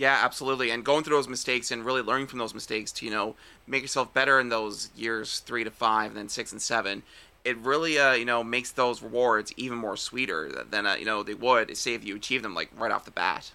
[0.01, 0.71] Yeah, absolutely.
[0.71, 3.35] And going through those mistakes and really learning from those mistakes to, you know,
[3.67, 7.03] make yourself better in those years three to five and then six and seven
[7.45, 11.23] it really uh, you know makes those rewards even more sweeter than uh, you know
[11.23, 13.51] they would say if you achieve them like right off the bat.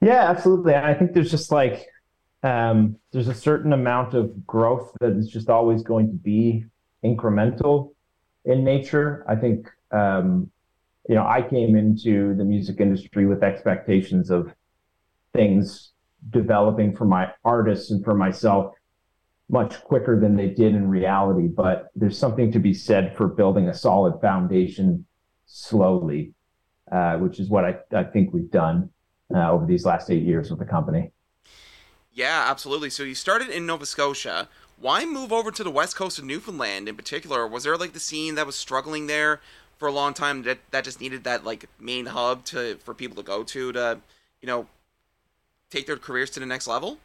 [0.00, 0.74] Yeah, absolutely.
[0.74, 1.86] I think there's just like
[2.42, 6.64] um, there's a certain amount of growth that is just always going to be
[7.04, 7.92] incremental
[8.44, 9.24] in nature.
[9.28, 10.50] I think um,
[11.08, 14.52] you know I came into the music industry with expectations of
[15.34, 15.92] things
[16.30, 18.74] developing for my artists and for myself
[19.50, 21.48] much quicker than they did in reality.
[21.48, 25.04] But there's something to be said for building a solid foundation
[25.46, 26.32] slowly,
[26.90, 28.90] uh, which is what I, I think we've done
[29.34, 31.10] uh, over these last eight years with the company.
[32.12, 32.90] Yeah, absolutely.
[32.90, 34.48] So you started in Nova Scotia.
[34.78, 37.46] Why move over to the west coast of Newfoundland in particular?
[37.46, 39.40] Was there like the scene that was struggling there
[39.78, 43.16] for a long time that that just needed that like main hub to for people
[43.16, 43.98] to go to to
[44.40, 44.66] you know
[45.74, 46.98] take their careers to the next level?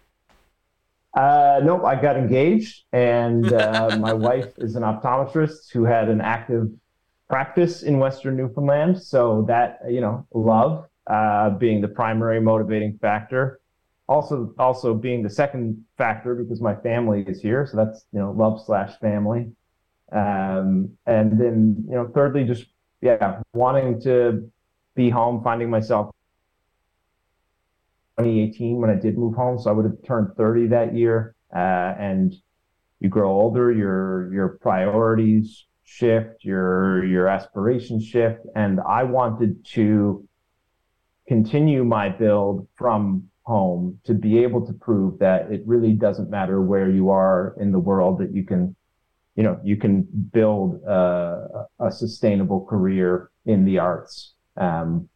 [1.15, 6.22] Uh, nope, I got engaged, and uh, my wife is an optometrist who had an
[6.22, 6.70] active
[7.28, 9.01] practice in Western Newfoundland.
[9.01, 13.59] So that you know, love uh, being the primary motivating factor.
[14.07, 17.67] Also, also being the second factor because my family is here.
[17.70, 19.51] So that's you know, love slash family.
[20.11, 22.65] Um, and then you know, thirdly, just
[23.01, 24.51] yeah, wanting to
[24.95, 26.11] be home, finding myself
[28.20, 29.59] 2018 when I did move home.
[29.59, 31.36] So I would have turned 30 that year.
[31.53, 32.34] Uh, and
[32.99, 38.45] you grow older, your your priorities shift, your your aspirations shift.
[38.55, 40.28] And I wanted to
[41.28, 46.61] continue my build from home to be able to prove that it really doesn't matter
[46.61, 48.76] where you are in the world that you can
[49.36, 55.09] you know you can build a, a sustainable career in the arts um,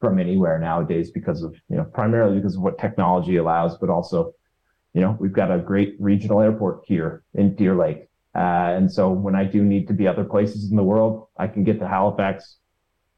[0.00, 4.32] from anywhere nowadays because of you know primarily because of what technology allows but also
[4.94, 9.10] you know we've got a great regional airport here in deer lake uh, and so
[9.10, 11.86] when i do need to be other places in the world i can get to
[11.86, 12.56] halifax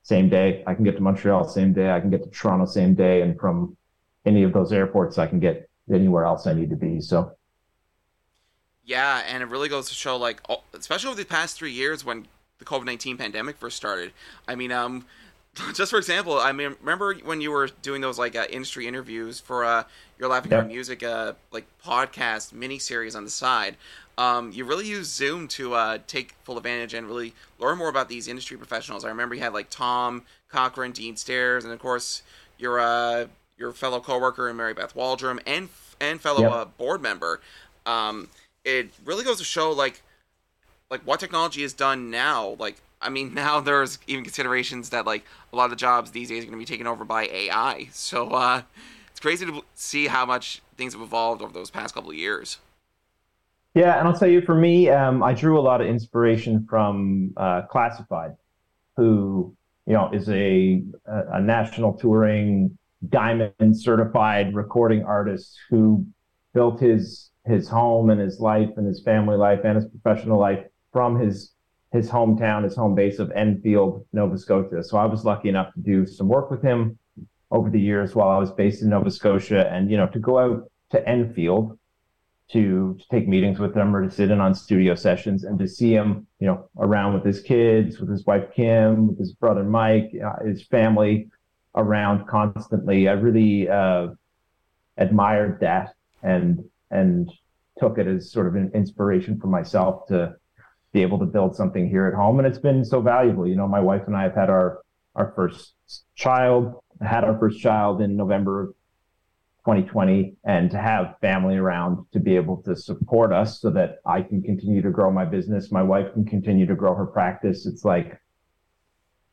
[0.03, 2.95] same day i can get to montreal same day i can get to toronto same
[2.95, 3.77] day and from
[4.27, 7.33] any of those airports i can get anywhere else i need to be so
[8.85, 10.41] Yeah, and it really goes to show, like,
[10.73, 12.27] especially over the past three years when
[12.59, 14.13] the COVID nineteen pandemic first started.
[14.49, 15.07] I mean, um,
[15.75, 19.41] just for example, I mean, remember when you were doing those like uh, industry interviews
[19.41, 19.85] for uh,
[20.19, 20.53] your Laughing.
[20.53, 23.77] Heart Music uh, like podcast mini series on the side?
[24.19, 28.09] Um, you really used Zoom to uh, take full advantage and really learn more about
[28.09, 29.05] these industry professionals.
[29.05, 32.23] I remember you had like Tom Cochrane, Dean Stairs, and of course
[32.59, 33.27] your uh,
[33.59, 35.69] your fellow coworker and Mary Beth Waldrum and
[36.01, 36.53] and fellow Yep.
[36.53, 37.41] uh, board member.
[37.87, 38.29] Um,
[38.65, 40.03] it really goes to show like
[40.91, 42.57] like what technology is done now.
[42.59, 46.29] Like I mean, now there's even considerations that like a lot of the jobs these
[46.29, 47.89] days are going to be taken over by AI.
[47.93, 48.63] So uh,
[49.11, 52.59] it's crazy to see how much things have evolved over those past couple of years.
[53.75, 57.33] Yeah, and I'll tell you, for me, um, I drew a lot of inspiration from
[57.37, 58.37] uh, Classified,
[58.97, 59.55] who
[59.87, 62.77] you know is a a, a national touring
[63.09, 66.07] diamond certified recording artist who
[66.55, 70.65] built his his home and his life and his family life and his professional life
[70.93, 71.53] from his
[71.93, 74.83] his hometown, his home base of Enfield, Nova Scotia.
[74.83, 76.99] So I was lucky enough to do some work with him
[77.51, 80.39] over the years while I was based in Nova Scotia, and you know to go
[80.39, 81.79] out to Enfield
[82.53, 85.67] to, to take meetings with him or to sit in on studio sessions and to
[85.67, 89.65] see him, you know, around with his kids, with his wife Kim, with his brother
[89.65, 91.29] Mike, uh, his family
[91.75, 93.09] around constantly.
[93.09, 94.09] I really uh,
[94.99, 97.31] admired that and and
[97.79, 100.37] took it as sort of an inspiration for myself to
[100.93, 102.39] be able to build something here at home.
[102.39, 103.47] And it's been so valuable.
[103.47, 104.81] You know, my wife and I have had our
[105.15, 105.75] our first
[106.15, 108.69] child, had our first child in November of
[109.65, 114.23] 2020 and to have family around to be able to support us so that I
[114.23, 117.67] can continue to grow my business, my wife can continue to grow her practice.
[117.67, 118.19] It's like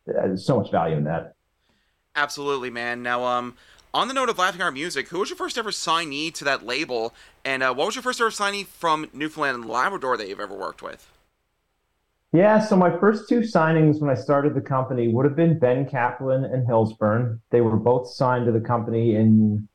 [0.06, 1.34] there's so much value in that.
[2.16, 3.02] Absolutely, man.
[3.02, 3.56] Now, um,
[3.94, 6.66] on the note of Laughing Heart Music, who was your first ever signee to that
[6.66, 10.40] label, and uh, what was your first ever signee from Newfoundland and Labrador that you've
[10.40, 11.12] ever worked with?
[12.32, 15.88] Yeah, so my first two signings when I started the company would have been Ben
[15.88, 17.40] Caplan and Hillsburn.
[17.50, 19.68] They were both signed to the company in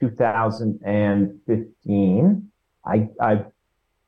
[0.00, 2.50] 2015.
[2.86, 3.44] I I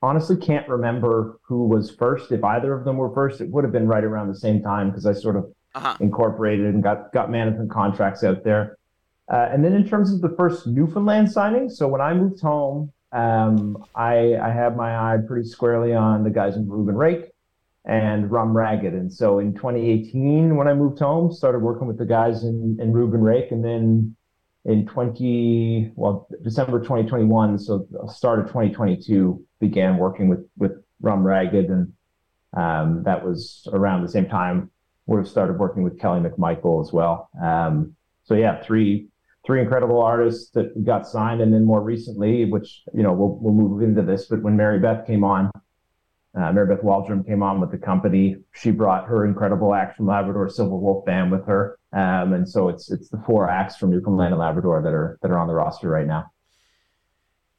[0.01, 2.33] honestly can't remember who was first.
[2.33, 4.89] If either of them were first, it would have been right around the same time
[4.91, 5.97] because I sort of Uh huh.
[6.01, 8.79] incorporated and got got management contracts out there.
[9.31, 12.91] Uh, and then in terms of the first Newfoundland signing, so when I moved home,
[13.13, 17.31] um, I I had my eye pretty squarely on the guys in Reuben Rake
[17.85, 18.93] and Rum Ragged.
[18.93, 22.93] And so in 2018, when I moved home, started working with the guys in in
[22.93, 24.17] Reuben Rake, and then
[24.65, 31.71] in 20 well December 2021, so start of 2022, began working with with Rum Ragged,
[31.71, 31.93] and
[32.55, 34.71] um, that was around the same time
[35.07, 37.29] we've started working with Kelly McMichael as well.
[37.43, 39.09] Um, so yeah, three
[39.45, 43.55] three incredible artists that got signed, and then more recently, which you know we'll we'll
[43.55, 45.51] move into this, but when Mary Beth came on,
[46.37, 48.37] uh, Waldrum came on with the company.
[48.53, 52.69] She brought her incredible acts from Labrador Silver Wolf Band with her, um, and so
[52.69, 55.55] it's it's the four acts from Newfoundland and Labrador that are that are on the
[55.55, 56.31] roster right now.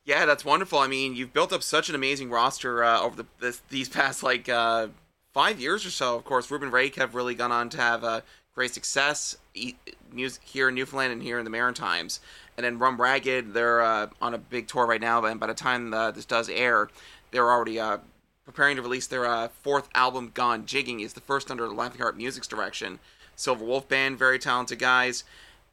[0.05, 0.79] Yeah, that's wonderful.
[0.79, 4.23] I mean, you've built up such an amazing roster uh, over the this, these past
[4.23, 4.87] like uh,
[5.33, 6.15] five years or so.
[6.15, 8.21] Of course, Ruben Rake have really gone on to have uh,
[8.55, 12.19] great success here in Newfoundland and here in the Maritimes.
[12.57, 15.23] And then Rum Ragged, they're uh, on a big tour right now.
[15.23, 16.89] And by the time uh, this does air,
[17.31, 17.99] they're already uh,
[18.45, 20.99] preparing to release their uh, fourth album, Gone Jigging.
[20.99, 22.99] is the first under Laughing Heart Music's direction.
[23.35, 25.23] Silver Wolf Band, very talented guys,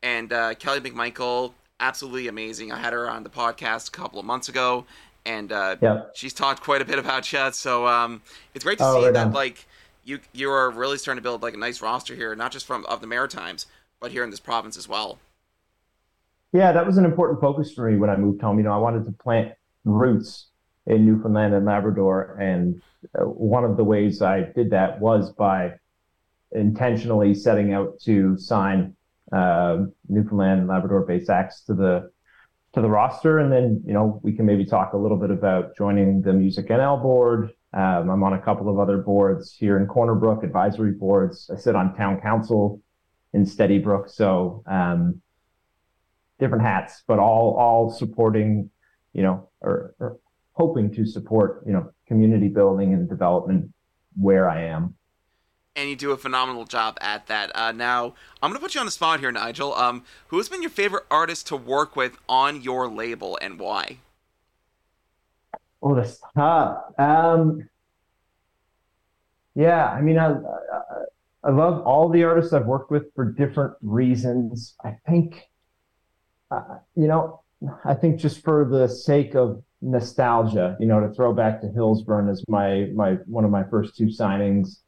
[0.02, 2.72] and uh, Kelly McMichael, absolutely amazing.
[2.72, 4.86] I had her on the podcast a couple of months ago,
[5.26, 5.76] and uh,
[6.14, 7.50] she's talked quite a bit about you.
[7.52, 8.22] So um,
[8.54, 9.32] it's great to Oh, see right that on.
[9.32, 9.66] like
[10.04, 12.86] you you are really starting to build like a nice roster here, not just from
[12.86, 13.66] of the Maritimes,
[14.00, 15.18] but here in this province as well.
[16.52, 18.56] Yeah, that was an important focus for me when I moved home.
[18.56, 19.52] You know, I wanted to plant
[19.84, 20.46] roots
[20.89, 22.80] in Newfoundland and Labrador, and
[23.14, 25.74] uh, one of the ways I did that was by
[26.51, 28.97] intentionally setting out to sign
[29.30, 32.11] uh, Newfoundland and Labrador-based acts to the
[32.72, 35.76] to the roster, and then you know we can maybe talk a little bit about
[35.76, 37.53] joining the Music NL board.
[37.74, 41.51] Um, I'm on a couple of other boards here in Corner Brook, advisory boards.
[41.55, 42.80] I sit on town council
[43.34, 44.09] in Steady Brook.
[44.09, 45.20] So um,
[46.39, 48.70] different hats, but all all supporting,
[49.12, 50.18] you know, or, or
[50.59, 53.72] hoping to support, you know, community building and development
[54.20, 54.94] where I am.
[55.76, 57.54] And you do a phenomenal job at that.
[57.54, 59.72] Uh, now, I'm going to put you on the spot here, Nigel.
[59.74, 63.98] Um, who has been your favorite artist to work with on your label and why?
[65.80, 66.82] Oh, that's tough.
[66.98, 67.68] Um,
[69.54, 71.04] yeah, I mean, I, I
[71.44, 74.74] I love all the artists I've worked with for different reasons.
[74.84, 75.48] I think,
[76.50, 77.42] uh, you know,
[77.84, 82.30] I think just for the sake of nostalgia, you know, to throw back to Hillsburn
[82.30, 84.80] as my my one of my first two signings,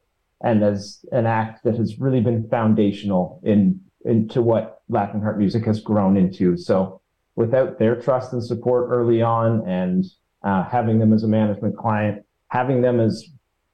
[0.43, 5.65] and as an act that has really been foundational in into what Laughing Heart Music
[5.65, 6.57] has grown into.
[6.57, 7.01] So,
[7.35, 10.05] without their trust and support early on, and
[10.43, 13.29] uh, having them as a management client, having them as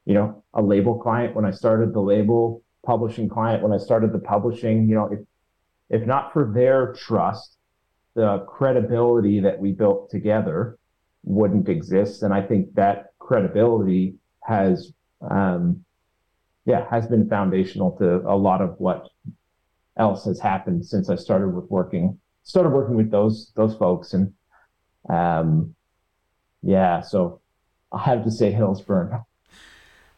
[0.06, 4.14] you know a label client when I started the label, publishing client when I started
[4.14, 5.20] the publishing, you know, if
[5.90, 7.58] if not for their trust,
[8.14, 10.78] the credibility that we built together
[11.28, 12.24] wouldn't exist.
[12.24, 14.94] And I think that credibility has,
[15.30, 15.84] um,
[16.66, 19.10] yeah, has been foundational to a lot of what
[19.98, 24.14] else has happened since I started with working, started working with those, those folks.
[24.14, 24.34] And,
[25.10, 25.76] um,
[26.64, 27.42] yeah, so
[27.92, 29.24] I have to say Hillsburn.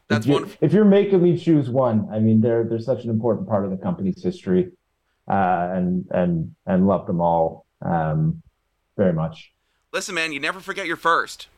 [0.09, 0.57] That's if wonderful.
[0.61, 3.71] If you're making me choose one, I mean, they're, they're such an important part of
[3.71, 4.71] the company's history,
[5.27, 8.41] uh, and, and, and love them all, um,
[8.95, 9.53] very much.
[9.91, 11.47] Listen, man, you never forget your first.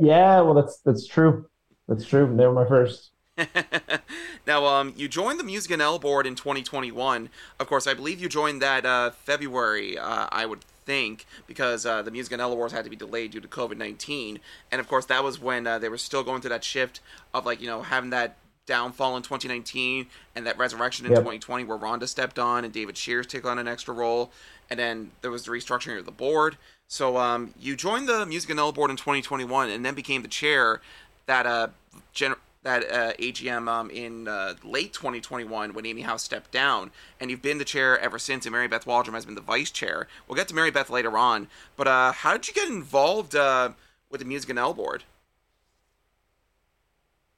[0.00, 1.44] Yeah, well, that's that's true.
[1.88, 2.34] That's true.
[2.34, 3.10] They were my first.
[4.46, 7.28] now, um, you joined the Music NL board in 2021.
[7.60, 9.98] Of course, I believe you joined that uh, February.
[9.98, 13.40] Uh, I would think because uh, the Music NL awards had to be delayed due
[13.40, 14.38] to COVID 19,
[14.72, 17.00] and of course that was when uh, they were still going through that shift
[17.34, 21.20] of like you know having that downfall in 2019 and that resurrection in Yep.
[21.20, 24.30] 2020 where Rhonda stepped on and David Shears took on an extra role,
[24.70, 26.56] and then there was the restructuring of the board.
[26.88, 30.80] So um, you joined the Music NL board in 2021 and then became the chair
[31.26, 31.68] that uh
[32.12, 37.30] gen- that uh, AGM um, in uh, late 2021 when Amy House stepped down, and
[37.30, 38.46] you've been the chair ever since.
[38.46, 40.08] And Mary Beth Waldron has been the vice chair.
[40.26, 43.72] We'll get to Mary Beth later on, but uh, how did you get involved uh,
[44.10, 45.04] with the Music NL board?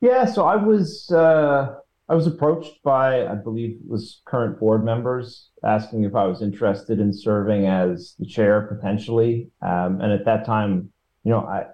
[0.00, 1.74] Yeah, so I was uh,
[2.08, 7.00] I was approached by I believe was current board members asking if I was interested
[7.00, 9.50] in serving as the chair potentially.
[9.60, 10.90] Um, and at that time,
[11.24, 11.66] you know, I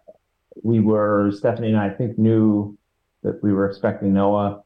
[0.62, 2.76] we were Stephanie and I, I think knew
[3.22, 4.62] that we were expecting Noah,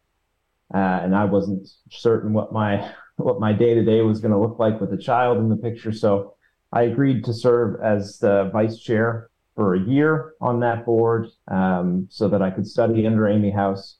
[0.75, 4.39] uh, and I wasn't certain what my what my day to day was going to
[4.39, 5.93] look like with a child in the picture.
[5.93, 6.35] So
[6.73, 12.07] I agreed to serve as the vice chair for a year on that board, um,
[12.11, 13.97] so that I could study under Amy House,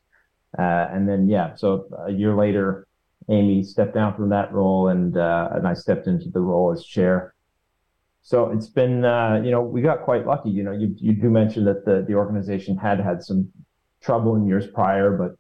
[0.59, 2.86] uh, and then yeah, so a year later,
[3.29, 6.85] Amy stepped down from that role, and uh, and I stepped into the role as
[6.85, 7.35] chair.
[8.23, 10.51] So it's been, uh, you know, we got quite lucky.
[10.51, 13.51] You know, you you do mention that the the organization had had some
[14.01, 15.37] trouble in years prior, but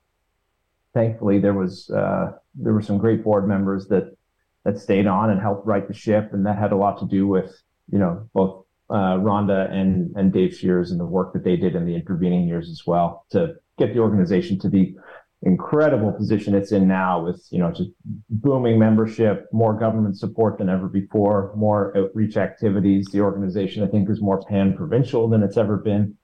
[0.95, 4.17] thankfully there was uh, there were some great board members that
[4.65, 7.27] that stayed on and helped right the ship, and that had a lot to do
[7.27, 7.61] with
[7.91, 11.77] you know both uh, Rhonda and and Dave Shears and the work that they did
[11.77, 14.97] in the intervening years as well to get the organization to the
[15.43, 17.91] incredible position it's in now with you know just
[18.31, 24.09] booming membership more government support than ever before more outreach activities the organization i think
[24.09, 26.17] is more pan provincial than it's ever been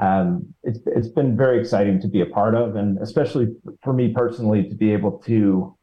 [0.00, 3.48] um, it's it's been very exciting to be a part of, and especially
[3.82, 5.76] for me personally to be able to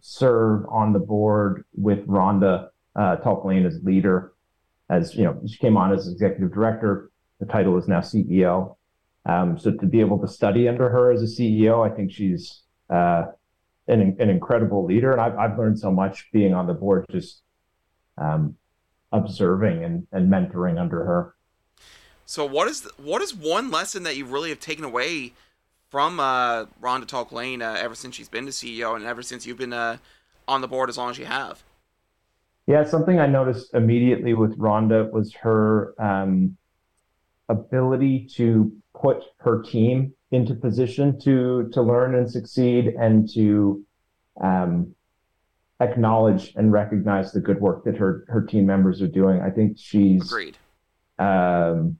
[0.00, 4.32] serve on the board with Rhonda uh, Tulk Lane as leader.
[4.90, 7.10] As you know, she came on as executive director.
[7.38, 8.76] The title is now CEO.
[9.26, 12.62] Um, so to be able to study under her as a CEO, I think she's
[12.90, 13.24] uh,
[13.88, 17.42] an an incredible leader, and I've I've learned so much being on the board, just
[18.18, 18.56] um,
[19.12, 21.34] observing and and mentoring under her.
[22.26, 25.32] So what is what is one lesson that you really have taken away
[25.90, 29.46] from uh, Rhonda Tulk Lane uh, ever since she's been the CEO and ever since
[29.46, 29.98] you've been uh,
[30.48, 31.62] on the board as long as you have?
[32.66, 36.56] Yeah, something I noticed immediately with Rhonda was her um,
[37.48, 38.72] ability to
[39.04, 43.84] put her team into position to to learn and succeed, and to
[44.40, 44.94] um,
[45.80, 49.42] acknowledge and recognize the good work that her her team members are doing.
[49.42, 50.56] I think she's Agreed.
[51.18, 51.98] um,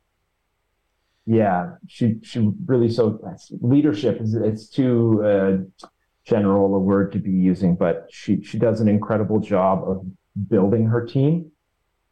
[1.27, 3.21] yeah, she she really so
[3.61, 5.87] leadership is it's too uh,
[6.25, 10.07] general a word to be using, but she she does an incredible job of
[10.49, 11.51] building her team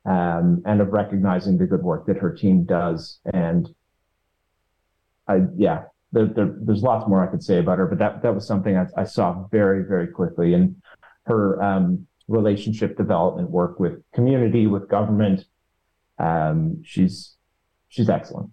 [0.05, 3.20] um, and of recognizing the good work that her team does.
[3.32, 3.74] And
[5.29, 8.35] I yeah, there, there, there's lots more I could say about her, but that that
[8.35, 10.77] was something I, I saw very very quickly, and
[11.27, 15.45] her um, relationship development work with community, with government.
[16.18, 17.37] Um, she's
[17.89, 18.51] she's excellent.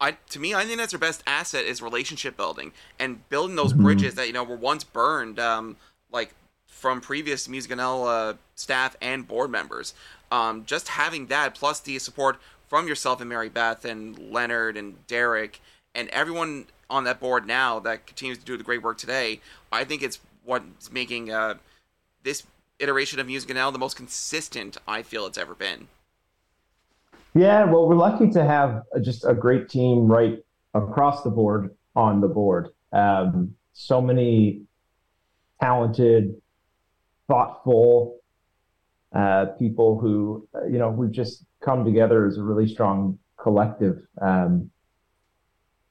[0.00, 3.72] I to me, I think that's her best asset is relationship building and building those
[3.72, 3.82] Mhm.
[3.82, 5.76] bridges that you know were once burned, um,
[6.10, 6.34] like
[6.66, 9.94] from previous Music NL uh, staff and board members.
[10.30, 12.38] Um, just having that plus the support
[12.68, 15.60] from yourself and Mary Beth and Leonard and Derek
[15.96, 19.40] and everyone on that board now that continues to do the great work today.
[19.72, 21.54] I think it's what's making uh,
[22.22, 22.44] this
[22.78, 25.88] iteration of Music NL the most consistent I feel it's ever been.
[27.34, 30.38] Yeah, well, we're lucky to have just a great team right
[30.74, 32.68] across the board on the board.
[32.92, 34.62] Um, so many
[35.60, 36.40] talented,
[37.26, 38.20] thoughtful
[39.14, 44.06] uh, people who, uh, you know, we've just come together as a really strong collective.
[44.20, 44.70] Um,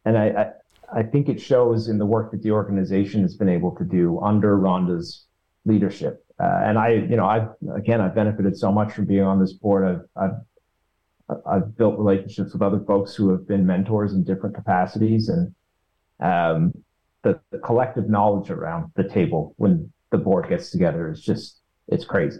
[0.06, 3.49] and I, I, I think it shows in the work that the organization has been
[3.49, 5.26] able to do under Rhonda's
[5.66, 6.24] leadership.
[6.39, 9.53] Uh, and I, you know, I've again, I've benefited so much from being on this
[9.53, 9.86] board.
[9.86, 15.30] I've, I've I've built relationships with other folks who have been mentors in different capacities,
[15.30, 15.56] and
[16.20, 16.72] um,
[17.24, 22.06] the, the collective knowledge around the table when the board gets together is just it's
[22.06, 22.39] crazy.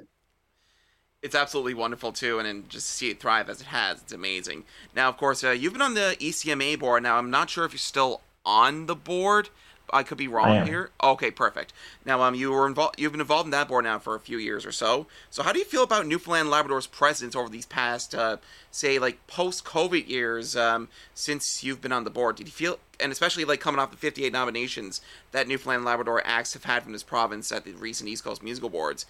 [1.26, 4.14] It's absolutely wonderful too, and then just to see it thrive as it has, it's
[4.14, 4.64] amazing.
[4.96, 7.02] Now, of course, uh, you've been on the ECMA board.
[7.02, 9.50] Now, I'm not sure if you're still on the board.
[9.92, 10.92] I could be wrong here.
[11.04, 11.74] Okay, perfect.
[12.06, 13.00] Now, um, you were involved.
[13.00, 15.08] You've been involved in that board now for a few years or so.
[15.32, 18.38] So, how do you feel about Newfoundland Labrador's presence over these past, uh,
[18.70, 22.36] say, like post-COVID years um, since you've been on the board?
[22.36, 25.02] Did you feel, and especially like coming off the 58 nominations
[25.32, 28.64] that Newfoundland Labrador acts have had from this province at the recent East Coast Music
[28.64, 29.08] Awards?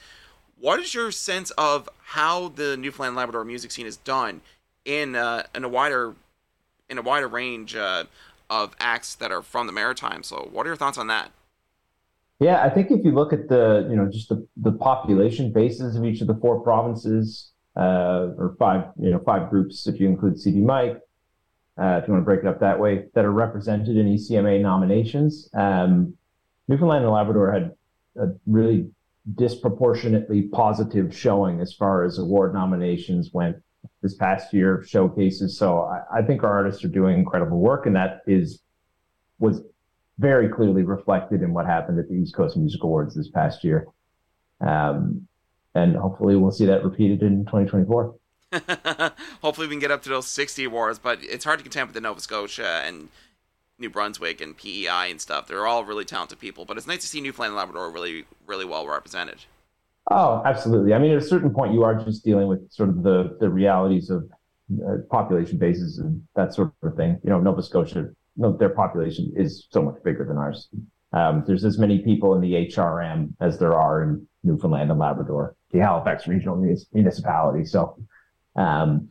[0.59, 4.41] What is your sense of how the Newfoundland Labrador music scene is done
[4.85, 6.15] in uh, in a wider
[6.89, 8.05] in a wider range uh,
[8.49, 10.23] of acts that are from the Maritime?
[10.23, 11.31] So, what are your thoughts on that?
[12.39, 15.95] Yeah, I think if you look at the, you know, just the, the population bases
[15.95, 20.07] of each of the four provinces, uh, or five, you know, five groups, if you
[20.07, 20.99] include CD Mike,
[21.81, 24.61] uh, if you want to break it up that way, that are represented in ECMA
[24.61, 25.49] nominations.
[25.53, 26.15] Um,
[26.67, 27.73] Newfoundland and Labrador had
[28.17, 28.89] a really
[29.33, 33.57] disproportionately positive showing as far as award nominations went
[34.01, 35.57] this past year, showcases.
[35.57, 38.61] So I, I think our artists are doing incredible work, and that is
[39.39, 39.61] was
[40.17, 43.87] very clearly reflected in what happened at the East Coast Music Awards this past year.
[44.61, 45.27] Um,
[45.73, 48.15] and hopefully we'll see that repeated in 2024.
[49.41, 51.95] Hopefully, we can get up to those 60 awards, but it's hard to contend with
[51.95, 53.09] the Nova Scotia and
[53.77, 55.47] New Brunswick and PEI and stuff.
[55.47, 58.65] They're all really talented people, but it's nice to see Newfoundland and Labrador really, really
[58.65, 59.39] well represented.
[60.09, 60.93] Oh, absolutely.
[60.93, 63.49] I mean, at a certain point, you are just dealing with sort of the the
[63.49, 64.29] realities of
[64.87, 67.19] uh, population bases and that sort of thing.
[67.23, 70.69] You know, Nova Scotia, no, their population is so much bigger than ours.
[71.11, 75.55] Um, there's as many people in the HRM as there are in Newfoundland and Labrador,
[75.71, 76.55] the Halifax Regional
[76.93, 77.65] Municipality.
[77.65, 77.97] So,
[78.55, 79.09] um,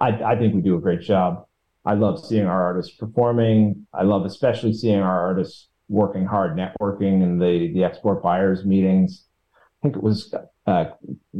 [0.00, 1.46] I, I think we do a great job.
[1.84, 3.86] I love seeing our artists performing.
[3.92, 9.26] I love especially seeing our artists working hard, networking in the the export buyers meetings.
[9.54, 10.32] I think it was
[10.66, 10.84] uh,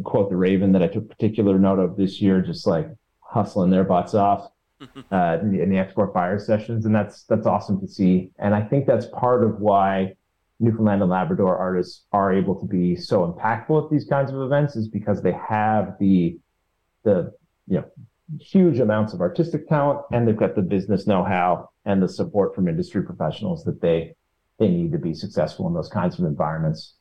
[0.03, 2.89] quote the Raven that I took particular note of this year, just like
[3.21, 4.51] hustling their butts off
[5.13, 8.31] uh, in, the, in the export buyer sessions, and that's that's awesome to see.
[8.39, 10.15] And I think that's part of why
[10.59, 14.75] Newfoundland and Labrador artists are able to be so impactful at these kinds of events,
[14.75, 16.39] is because they have the
[17.05, 17.33] the
[17.69, 17.85] you know
[18.41, 22.69] huge amounts of artistic talent, and they've got the business know-how and the support from
[22.69, 24.15] industry professionals that they
[24.59, 26.95] they need to be successful in those kinds of environments.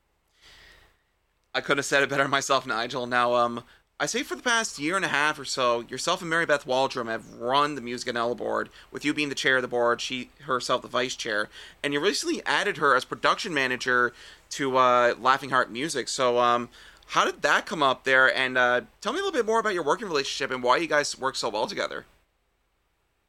[1.53, 3.05] I couldn't have said it better myself, Nigel.
[3.05, 3.63] Now, um,
[3.99, 6.65] I say for the past year and a half or so, yourself and Mary Beth
[6.65, 10.01] Waldrum have run the Music NL board, with you being the chair of the board,
[10.01, 11.49] she herself the vice chair,
[11.84, 14.11] and you recently added her as production manager
[14.51, 16.07] to uh, Laughing Heart Music.
[16.07, 16.69] So, um,
[17.12, 18.34] how did that come up there?
[18.34, 20.88] And uh, tell me a little bit more about your working relationship and why you
[20.88, 22.05] guys work so well together.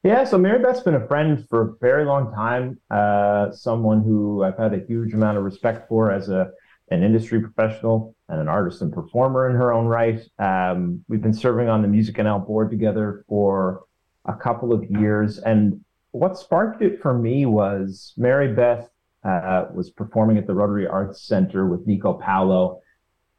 [0.05, 2.79] Yeah, so Mary Beth's been a friend for a very long time.
[2.93, 6.51] Uh, someone who I've had a huge amount of respect for as a
[6.93, 10.21] an industry professional and an artist and performer in her own right.
[10.39, 13.85] Um, we've been serving on the Music NL board together for
[14.27, 18.89] a couple of years, and what sparked it for me was Mary Beth
[19.25, 22.81] uh, was performing at the Rotary Arts Center with Nico Paolo,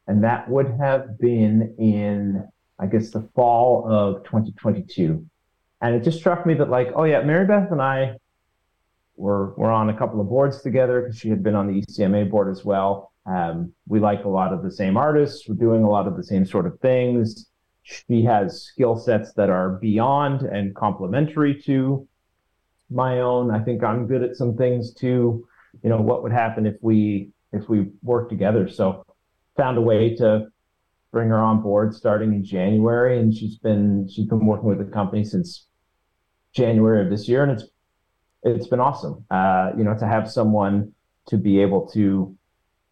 [0.06, 2.46] and that would have been in,
[2.78, 5.24] I guess, the fall of 2022.
[5.80, 8.16] And it just struck me that, like, oh yeah, Mary Beth and I
[9.16, 12.30] were were on a couple of boards together because she had been on the ECMA
[12.30, 13.12] board as well.
[13.26, 15.48] Um, we like a lot of the same artists.
[15.48, 17.46] We're doing a lot of the same sort of things.
[17.82, 22.06] She has skill sets that are beyond and complementary to
[22.90, 23.50] my own.
[23.50, 25.46] I think I'm good at some things too.
[25.82, 28.68] You know, what would happen if we if we work together?
[28.68, 29.04] So
[29.56, 30.48] found a way to
[31.12, 34.84] bring her on board starting in January, and she's been she's been working with the
[34.84, 35.66] company since
[36.52, 37.64] January of this year, and it's
[38.42, 39.24] it's been awesome.
[39.30, 40.92] Uh, you know, to have someone
[41.26, 42.36] to be able to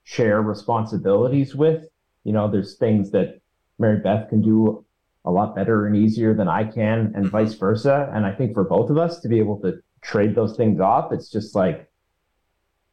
[0.04, 1.84] share responsibilities with.
[2.24, 3.40] You know, there's things that
[3.78, 4.84] Mary Beth can do
[5.24, 8.10] a lot better and easier than I can, and vice versa.
[8.14, 11.12] And I think for both of us to be able to trade those things off,
[11.12, 11.90] it's just like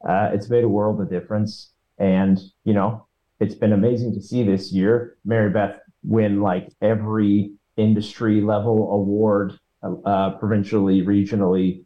[0.08, 1.72] uh, it's made a world of difference.
[1.98, 3.06] And you know,
[3.40, 9.58] it's been amazing to see this year Mary Beth win like every industry level award,
[9.84, 11.84] uh, provincially, regionally,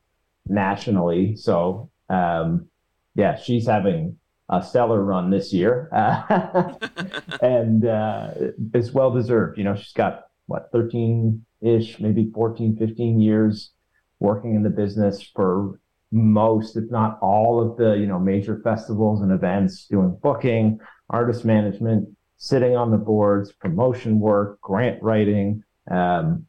[0.47, 1.35] nationally.
[1.35, 2.67] So um,
[3.15, 4.17] yeah, she's having
[4.49, 6.73] a stellar run this year, uh,
[7.41, 8.31] and uh,
[8.73, 9.57] it's well deserved.
[9.57, 13.71] You know, she's got what 13 ish, maybe 14, 15 years
[14.19, 15.79] working in the business for
[16.11, 20.79] most, if not all, of the you know major festivals and events, doing booking,
[21.09, 25.63] artist management, sitting on the boards, promotion work, grant writing.
[25.89, 26.45] Um,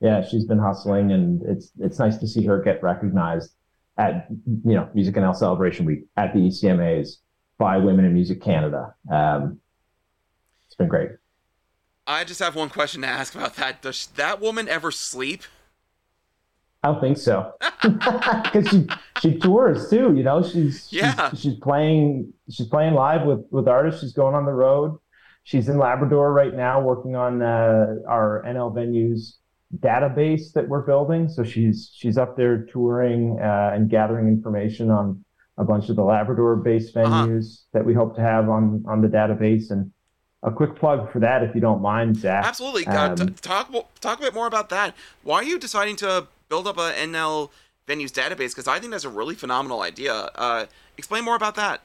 [0.00, 3.52] yeah, she's been hustling, and it's it's nice to see her get recognized
[3.98, 4.26] at
[4.64, 7.18] you know Music NL Celebration Week at the ECMAs
[7.58, 8.94] by Women in Music Canada.
[9.10, 9.60] Um,
[10.66, 11.10] it's been great.
[12.06, 13.82] I just have one question to ask about that.
[13.82, 15.42] Does that woman ever sleep?
[16.82, 17.52] I don't think so,
[17.82, 18.86] because she
[19.20, 20.14] she tours too.
[20.16, 21.30] You know, she's Yeah.
[21.30, 24.00] she's, she's playing she's playing live with with artists.
[24.00, 24.98] She's going on the road.
[25.44, 29.34] She's in Labrador right now, working on uh, our NL venues
[29.78, 31.28] database that we're building.
[31.28, 35.24] So she's she's up there touring uh, and gathering information on
[35.58, 37.26] a bunch of the Labrador-based Uh-huh.
[37.26, 39.70] venues that we hope to have on on the database.
[39.70, 39.92] And
[40.42, 42.44] a quick plug for that, if you don't mind, Zach.
[42.44, 42.84] Absolutely.
[42.88, 43.70] Uh, t- Um, talk
[44.00, 44.94] talk a bit more about that.
[45.22, 47.48] Why are you deciding to build up a NL
[47.88, 48.50] venues database?
[48.50, 50.12] Because I think that's a really phenomenal idea.
[50.34, 50.66] Uh,
[50.98, 51.80] explain more about that.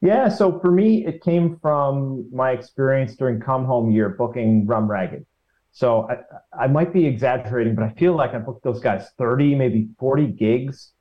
[0.00, 4.90] Yeah, so for me, it came from my experience during Come Home Year booking Rum
[4.90, 5.26] Ragged.
[5.72, 9.56] So I, I might be exaggerating, but I feel like I booked those guys 30,
[9.56, 10.92] maybe 40 gigs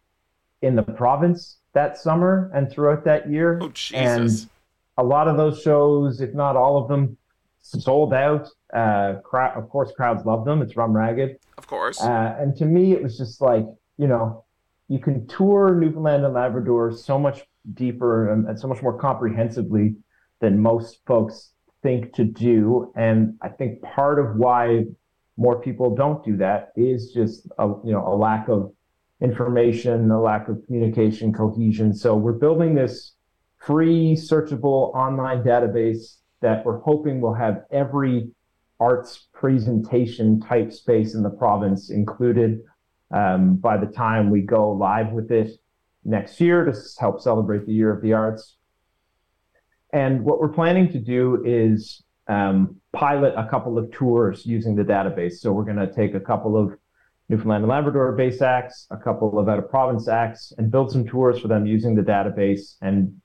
[0.61, 3.57] in the province that summer and throughout that year.
[3.61, 4.41] Oh Jesus!
[4.41, 4.49] And
[4.97, 7.17] a lot of those shows, if not all of them,
[7.63, 8.47] sold out.
[8.73, 10.61] Uh, crowd, of course, crowds love them.
[10.61, 11.39] It's Rum Ragged.
[11.57, 12.01] of course.
[12.01, 13.65] Uh, and to me, it was just like,
[13.97, 14.43] you know,
[14.89, 17.43] you can tour Newfoundland and Labrador so much
[17.73, 19.95] deeper and, and so much more comprehensively
[20.41, 22.91] than most folks think to do.
[22.95, 24.85] And I think part of why
[25.37, 28.71] more people don't do that is just a, you know a lack of
[29.21, 31.93] information, a lack of communication, cohesion.
[31.93, 33.13] So we're building this
[33.57, 38.29] free, searchable online database that we're hoping will have every
[38.79, 42.61] arts presentation type space in the province included
[43.11, 45.51] um, by the time we go live with it
[46.03, 48.57] next year to help celebrate the year of the arts.
[49.93, 54.83] And what we're planning to do is um, pilot a couple of tours using the
[54.83, 55.35] database.
[55.35, 56.73] So we're going to take a couple of
[57.29, 61.07] Newfoundland and Labrador base acts, a couple of out of province acts, and build some
[61.07, 63.21] tours for them using the database and,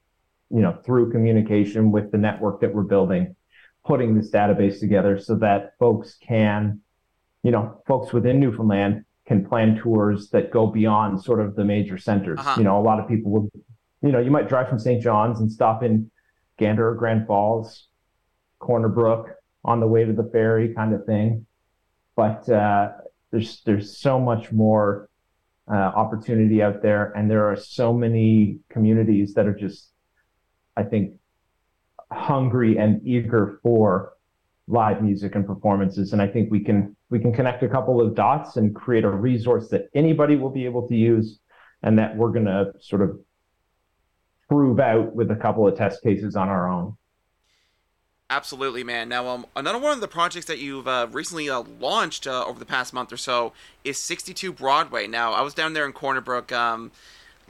[0.51, 3.35] you know, through communication with the network that we're building,
[3.87, 6.81] putting this database together so that folks can,
[7.43, 11.99] you know, folks within Newfoundland can plan tours that go beyond sort of the major
[11.99, 12.39] centers.
[12.39, 12.55] Uh-huh.
[12.59, 13.51] You know, a lot of people will,
[14.03, 15.03] you know, you might drive from St.
[15.03, 16.11] John's and stop in
[16.59, 17.89] Gander or Grand Falls,
[18.59, 19.31] Corner Brook
[19.65, 21.47] on the way to the ferry kind of thing.
[22.17, 22.93] But uh,
[23.31, 25.09] there's there's so much more
[25.71, 29.91] uh, opportunity out there, and there are so many communities that are just,
[30.79, 31.15] I think,
[32.11, 34.15] hungry and eager for
[34.67, 36.13] live music and performances.
[36.13, 39.11] And I think we can we can connect a couple of dots and create a
[39.11, 41.41] resource that anybody will be able to use,
[41.83, 43.19] and that we're gonna sort of
[44.49, 46.97] prove out with a couple of test cases on our own.
[48.31, 49.09] Absolutely, man.
[49.09, 52.59] Now, um, another one of the projects that you've uh, recently uh, launched uh, over
[52.59, 53.55] the past month or so
[53.85, 55.07] is 62 Broadway.
[55.07, 56.93] Now, I was down there in Corner Brook um,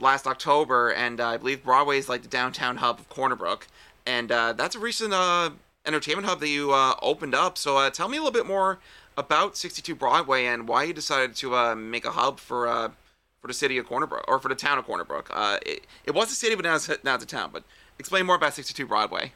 [0.01, 3.67] last October, and uh, I believe Broadway is like the downtown hub of Corner Brook,
[4.05, 5.51] and uh, that's a recent uh,
[5.85, 7.57] entertainment hub that you uh, opened up.
[7.57, 8.79] So, uh, tell me a little bit more
[9.17, 12.91] about 62 Broadway and why you decided to uh, make a hub for
[13.41, 15.29] for the city of Corner Brook or for the town of Corner Brook.
[15.33, 17.51] Uh, it, it was a city, but now it's, now it's a town.
[17.53, 17.63] But
[17.97, 19.31] explain more about 62 Broadway.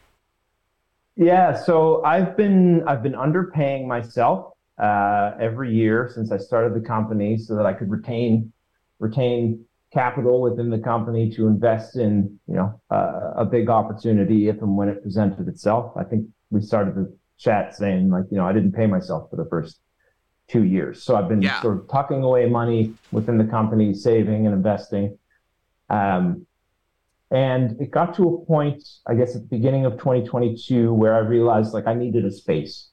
[1.15, 7.37] Yeah, so I've been I've been underpaying myself every year since I started the company,
[7.37, 8.51] so that I could retain
[8.99, 14.61] retain capital within the company to invest in you know uh, a big opportunity if
[14.61, 15.93] and when it presented itself.
[15.95, 19.35] I think we started the chat saying like you know I didn't pay myself for
[19.35, 19.79] the first
[20.47, 21.03] two years.
[21.03, 21.61] So I've been Yeah.
[21.61, 25.17] sort of tucking away money within the company, saving and investing.
[25.89, 26.45] Um,
[27.31, 31.19] and it got to a point, I guess, at the beginning of 2022, where I
[31.19, 32.89] realized like I needed a space.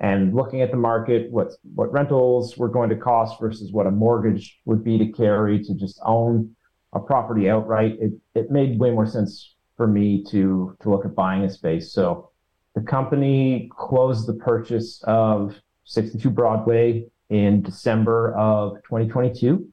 [0.00, 3.90] And looking at the market, what what rentals were going to cost versus what a
[3.90, 6.54] mortgage would be to carry to just own
[6.92, 11.14] a property outright, it it made way more sense for me to to look at
[11.14, 11.92] buying a space.
[11.92, 12.30] So
[12.74, 19.68] the company closed the purchase of 62 Broadway in December of 2022.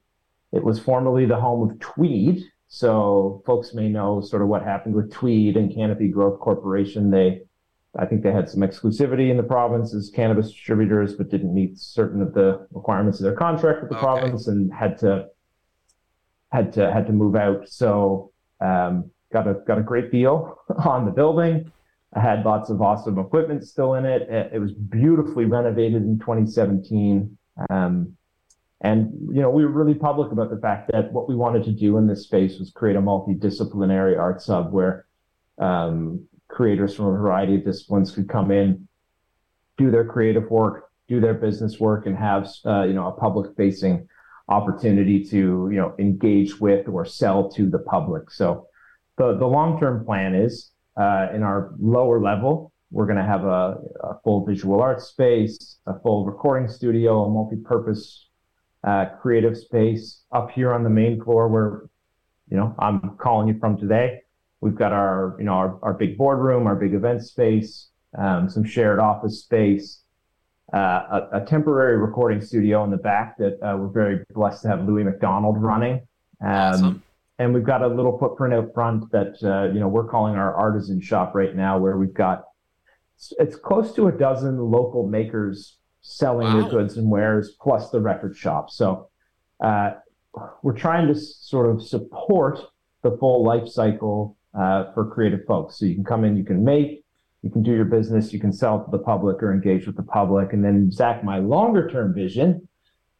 [0.52, 2.42] It was formerly the home of Tweed.
[2.68, 7.10] So folks may know sort of what happened with Tweed and Canopy Growth Corporation.
[7.10, 7.42] They,
[7.98, 11.78] I think they had some exclusivity in the province as cannabis distributors, but didn't meet
[11.78, 14.04] certain of the requirements of their contract with the Okay.
[14.04, 15.28] province and had to
[16.52, 17.68] had to had to move out.
[17.68, 21.72] So um, got a got a great deal on the building.
[22.14, 24.22] I had lots of awesome equipment still in it.
[24.22, 27.36] It, it was beautifully renovated in 2017.
[27.68, 28.16] Um,
[28.80, 31.72] and you know, we were really public about the fact that what we wanted to
[31.72, 35.06] do in this space was create a multidisciplinary arts hub where
[35.58, 38.88] um, creators from a variety of disciplines could come in,
[39.76, 44.08] do their creative work, do their business work, and have uh, you know a public-facing
[44.48, 48.30] opportunity to you know engage with or sell to the public.
[48.30, 48.68] So
[49.18, 53.78] the the long-term plan is uh, in our lower level, we're going to have a,
[54.00, 58.28] a full visual arts space, a full recording studio, a multi-purpose
[58.84, 61.82] uh, creative space up here on the main floor where,
[62.48, 64.22] you know, I'm calling you from today.
[64.60, 68.64] We've got our, you know, our, our big boardroom, our big event space, um, some
[68.64, 70.00] shared office space,
[70.72, 70.78] uh,
[71.32, 74.84] a, a temporary recording studio in the back that uh, we're very blessed to have
[74.86, 76.06] Louis McDonald running.
[76.40, 77.02] Um, Awesome.
[77.38, 80.54] and we've got a little footprint out front that uh, you know we're calling our
[80.54, 82.44] artisan shop right now, where we've got
[83.38, 86.60] it's close to a dozen local makers selling Wow.
[86.62, 88.70] their goods and wares, plus the record shop.
[88.70, 89.08] So
[89.60, 89.92] uh,
[90.62, 92.58] we're trying to sort of support
[93.02, 95.78] the full life cycle uh, for creative folks.
[95.78, 97.04] So you can come in, you can make,
[97.42, 100.02] you can do your business, you can sell to the public or engage with the
[100.02, 100.52] public.
[100.52, 102.68] And then Zach, my longer term vision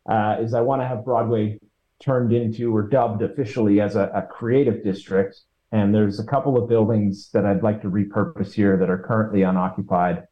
[0.08, 1.58] uh, is I want to have Broadway
[2.00, 5.40] turned into or dubbed officially as a, a creative district.
[5.72, 9.42] And there's a couple of buildings that I'd like to repurpose here that are currently
[9.42, 10.24] unoccupied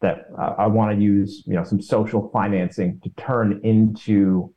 [0.00, 4.52] that uh, I want to use, you know, some social financing to turn into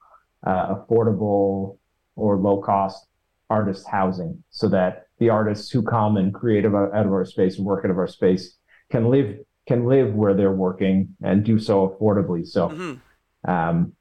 [0.46, 1.78] uh, affordable
[2.16, 3.08] or low cost
[3.50, 7.58] artist housing so that the artists who come and create out out of our space
[7.58, 8.58] and work out of our space
[8.92, 9.38] can live
[9.68, 12.46] can live where they're working and do so affordably.
[12.46, 13.00] So Mhm.
[13.48, 13.94] um,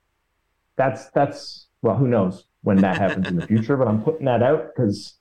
[0.76, 4.42] that's that's well, who knows when that happens in the future, but I'm putting that
[4.42, 5.18] out because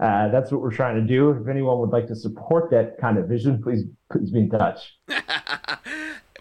[0.00, 1.30] uh, that's what we're trying to do.
[1.30, 4.96] If anyone would like to support that kind of vision, please please be in touch.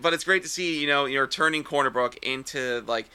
[0.02, 3.08] but it's great to see, you know, you're turning Corner Brook into like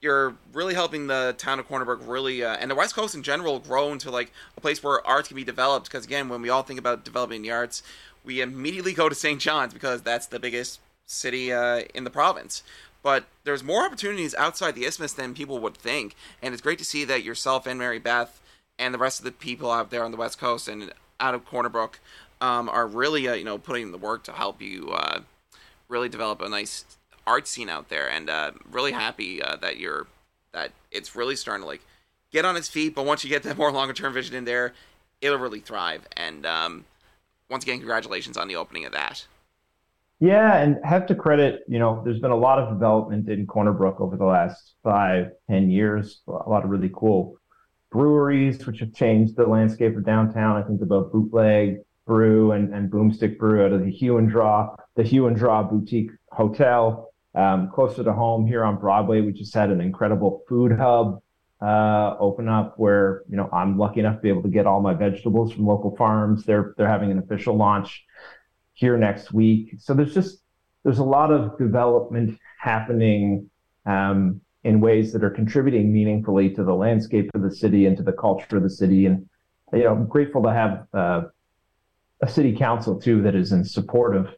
[0.00, 3.22] you're really helping the town of Corner Brook really uh, and the West Coast in
[3.22, 5.86] general grow into like a place where arts can be developed.
[5.86, 7.82] Because again, when we all think about developing the arts,
[8.24, 9.40] we immediately go to St.
[9.40, 12.62] John's because that's the biggest city uh, in the province.
[13.02, 16.84] But there's more opportunities outside the isthmus than people would think, and it's great to
[16.84, 18.40] see that yourself and Mary Beth
[18.78, 21.46] and the rest of the people out there on the West Coast and out of
[21.46, 21.98] Corner Brook
[22.40, 25.20] um, are really, uh, you know, putting in the work to help you uh,
[25.88, 26.84] really develop a nice
[27.26, 28.08] art scene out there.
[28.08, 30.06] And uh, really happy uh, that you're
[30.52, 31.82] that it's really starting to like
[32.32, 32.94] get on its feet.
[32.94, 34.74] But once you get that more longer term vision in there,
[35.20, 36.06] it'll really thrive.
[36.16, 36.84] And um,
[37.48, 39.26] once again, congratulations on the opening of that.
[40.20, 43.72] Yeah, and have to credit, you know, there's been a lot of development in Corner
[43.72, 46.20] Brook over the last five, ten years.
[46.28, 47.38] A lot of really cool
[47.90, 50.62] breweries, which have changed the landscape of downtown.
[50.62, 54.76] I think about Bootleg Brew and, and Boomstick Brew out of the Hew and Draw,
[54.94, 57.09] the Hew and Draw Boutique Hotel.
[57.34, 61.22] Um, closer to home here on Broadway, we just had an incredible food hub
[61.62, 64.80] uh, open up where you know I'm lucky enough to be able to get all
[64.80, 66.44] my vegetables from local farms.
[66.44, 68.04] They're they're having an official launch
[68.72, 69.74] here next week.
[69.78, 70.42] So there's just
[70.84, 73.50] there's a lot of development happening
[73.86, 78.02] um, in ways that are contributing meaningfully to the landscape of the city and to
[78.02, 79.06] the culture of the city.
[79.06, 79.28] And
[79.72, 81.22] you know, I'm grateful to have uh,
[82.22, 84.28] a city council too that is in support of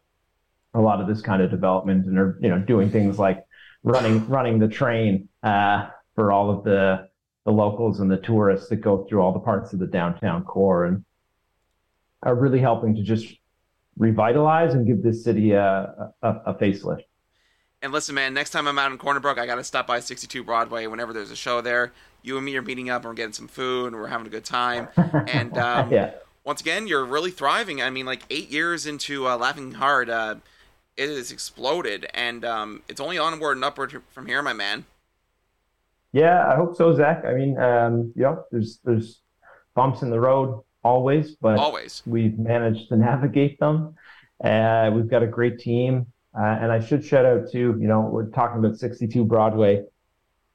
[0.75, 3.45] a lot of this kind of development and are you know doing things like
[3.83, 7.09] running running the train uh, for all of the
[7.45, 10.85] the locals and the tourists that go through all the parts of the downtown core
[10.87, 11.05] and
[12.23, 13.27] are really helping to just
[13.99, 17.03] revitalize and give this city a, a, a facelift.
[17.83, 19.99] And listen, man, next time I'm out in Corner Brook, I got to stop by
[19.99, 21.93] 62 Broadway whenever there's a show there.
[22.23, 24.31] You and me are meeting up and we're getting some food and we're having a
[24.31, 24.89] good time.
[25.27, 26.13] And um, yeah,
[26.45, 27.83] once again, you're really thriving.
[27.83, 30.37] I mean, like eight years into uh, Laughing Heart, uh,
[30.97, 34.85] it has exploded, and um, it's only onward and upward from here, my man.
[36.13, 37.25] Yeah, I hope so, Zach.
[37.25, 39.21] I mean, um, know, there's there's
[39.75, 42.03] bumps in the road always, but Always.
[42.07, 43.95] we've managed to navigate them.
[44.43, 46.07] Uh, we've got a great team,
[46.39, 49.85] uh, and I should shout out to You know, we're talking about 62 Broadway.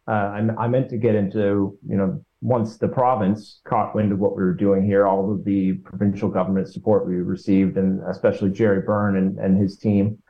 [0.08, 4.20] Uh, I, I meant to get into, you know, once the province caught wind of
[4.20, 8.52] what we were doing here, all of the provincial government support we received, and especially
[8.52, 10.22] Gerry Byrne and, and his team,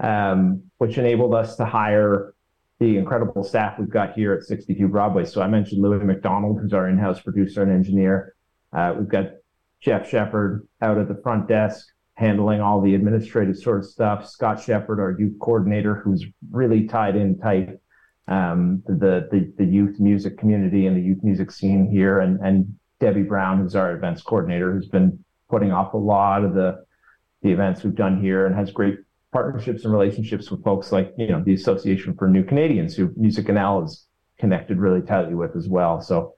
[0.00, 2.34] um, which enabled us to hire
[2.78, 5.24] the incredible staff we've got here at 62 Broadway.
[5.24, 8.34] So I mentioned Louis McDonald, who's our in-house producer and engineer.
[8.72, 9.32] Uh, we've got
[9.80, 14.28] Jeff Shepard out at the front desk handling all the administrative sort of stuff.
[14.28, 17.78] Scott Shepard, our youth coordinator, who's really tied in tight
[18.28, 22.78] um, the, the the youth music community and the youth music scene here, and and
[23.00, 26.84] Debbie Brown, who's our events coordinator, who's been putting off a lot of the
[27.42, 28.98] the events we've done here and has great
[29.32, 33.46] partnerships and relationships with folks like you know the Association for New Canadians, who Music
[33.46, 34.06] NL is
[34.38, 36.00] connected really tightly with as well.
[36.00, 36.34] So,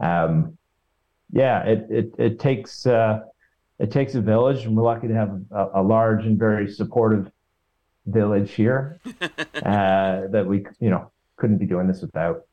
[0.00, 0.56] um,
[1.32, 3.20] yeah, it it it takes uh,
[3.78, 7.30] it takes a village, and we're lucky to have a, a large and very supportive
[8.06, 9.00] village here
[9.64, 12.44] uh, that we you know couldn't be doing this without.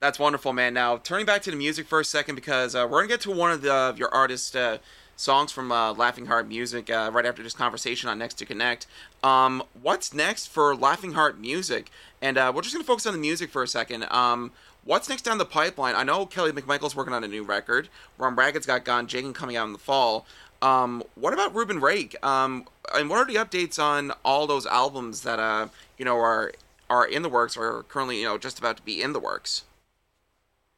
[0.00, 0.74] That's wonderful, man.
[0.74, 3.20] Now, turning back to the music for a second, because uh, we're going to get
[3.22, 4.78] to one of the, your artists uh,
[5.18, 8.86] songs from uh, Laughing Heart Music uh, right after this conversation on Next to Connect.
[9.22, 11.90] Um, what's next for Laughing Heart Music?
[12.22, 14.04] And uh, we're just going to focus on the music for a second.
[14.12, 14.52] Um,
[14.84, 15.96] what's next down the pipeline?
[15.96, 17.88] I know Kelly McMichael's working on a new record.
[18.16, 20.24] Rum Ragged's got Gone Jigging coming out in the fall.
[20.62, 22.16] Um, what about Ruben Rake?
[22.24, 25.68] Um, and what are the updates on all those albums that uh,
[25.98, 26.52] you know are
[26.90, 29.64] are in the works or currently you know just about to be in the works?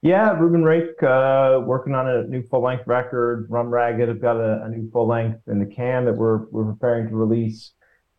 [0.03, 3.47] Yeah, Ruben Rake uh, working on a new full length record.
[3.51, 6.73] Rum Ragged have got a, a new full length in the can that we're we're
[6.73, 7.73] preparing to release.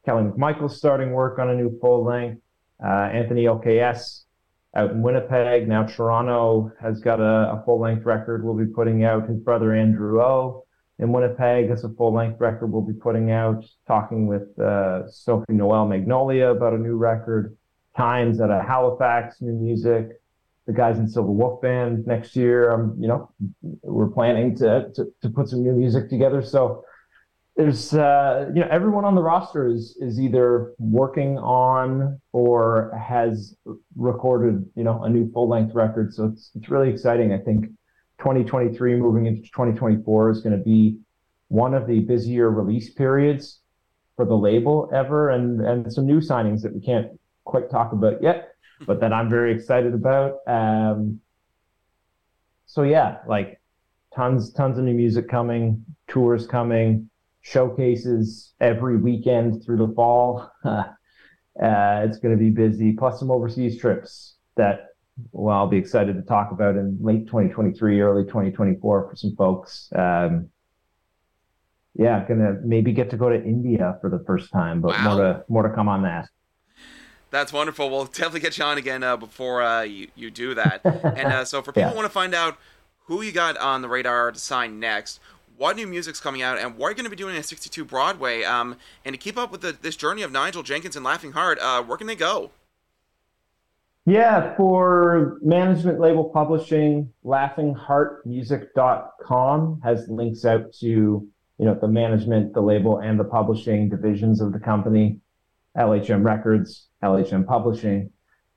[0.05, 2.39] Kelly McMichael's starting work on a new full length.
[2.83, 4.25] Uh, Anthony LKS
[4.75, 5.67] out in Winnipeg.
[5.67, 9.27] Now Toronto has got a, a full length record we'll be putting out.
[9.27, 10.65] His brother Andrew O
[10.99, 13.65] in Winnipeg has a full length record we'll be putting out.
[13.87, 17.57] Talking with uh, Sophie Noel Magnolia about a new record.
[17.97, 20.20] Times at a Halifax, new music
[20.71, 22.71] the guys in Silver Wolf Band next year.
[22.71, 23.29] Um, you know,
[23.81, 26.41] we're planning to, to to put some new music together.
[26.41, 26.83] So
[27.57, 33.55] there's uh, you know everyone on the roster is is either working on or has
[33.95, 36.13] recorded you know a new full length record.
[36.13, 37.33] So it's it's really exciting.
[37.33, 37.65] I think
[38.19, 40.97] 2023 moving into 2024 is going to be
[41.49, 43.59] one of the busier release periods
[44.15, 47.07] for the label ever, and and some new signings that we can't
[47.43, 48.50] quite talk about yet
[48.85, 50.39] but that I'm very excited about.
[50.47, 51.19] Um,
[52.65, 53.59] so yeah, like
[54.15, 57.09] tons, tons of new music coming, tours coming,
[57.41, 60.51] showcases every weekend through the fall.
[60.63, 60.83] uh,
[61.57, 64.87] it's going to be busy, plus some overseas trips that
[65.31, 69.89] well, I'll be excited to talk about in late 2023, early 2024 for some folks.
[69.95, 70.49] Um,
[71.93, 75.15] yeah, gonna maybe get to go to India for the first time, but Wow.
[75.15, 76.29] more to more to come on that.
[77.31, 77.89] That's wonderful.
[77.89, 80.81] We'll definitely get you on again uh, before uh, you, you do that.
[80.85, 81.89] and uh, so, for people Yeah.
[81.89, 82.57] who want to find out
[83.05, 85.19] who you got on the radar to sign next,
[85.57, 87.85] what new music's coming out, and what you're you going to be doing at 62
[87.85, 88.75] Broadway, um,
[89.05, 91.81] and to keep up with the, this journey of Nigel Jenkins and Laughing Heart, uh,
[91.83, 92.51] where can they go?
[94.05, 101.29] Yeah, for management label publishing, laughingheartmusic.com has links out to, you
[101.59, 105.19] know, the management, the label, and the publishing divisions of the company,
[105.77, 108.09] LHM Records, LHM Publishing,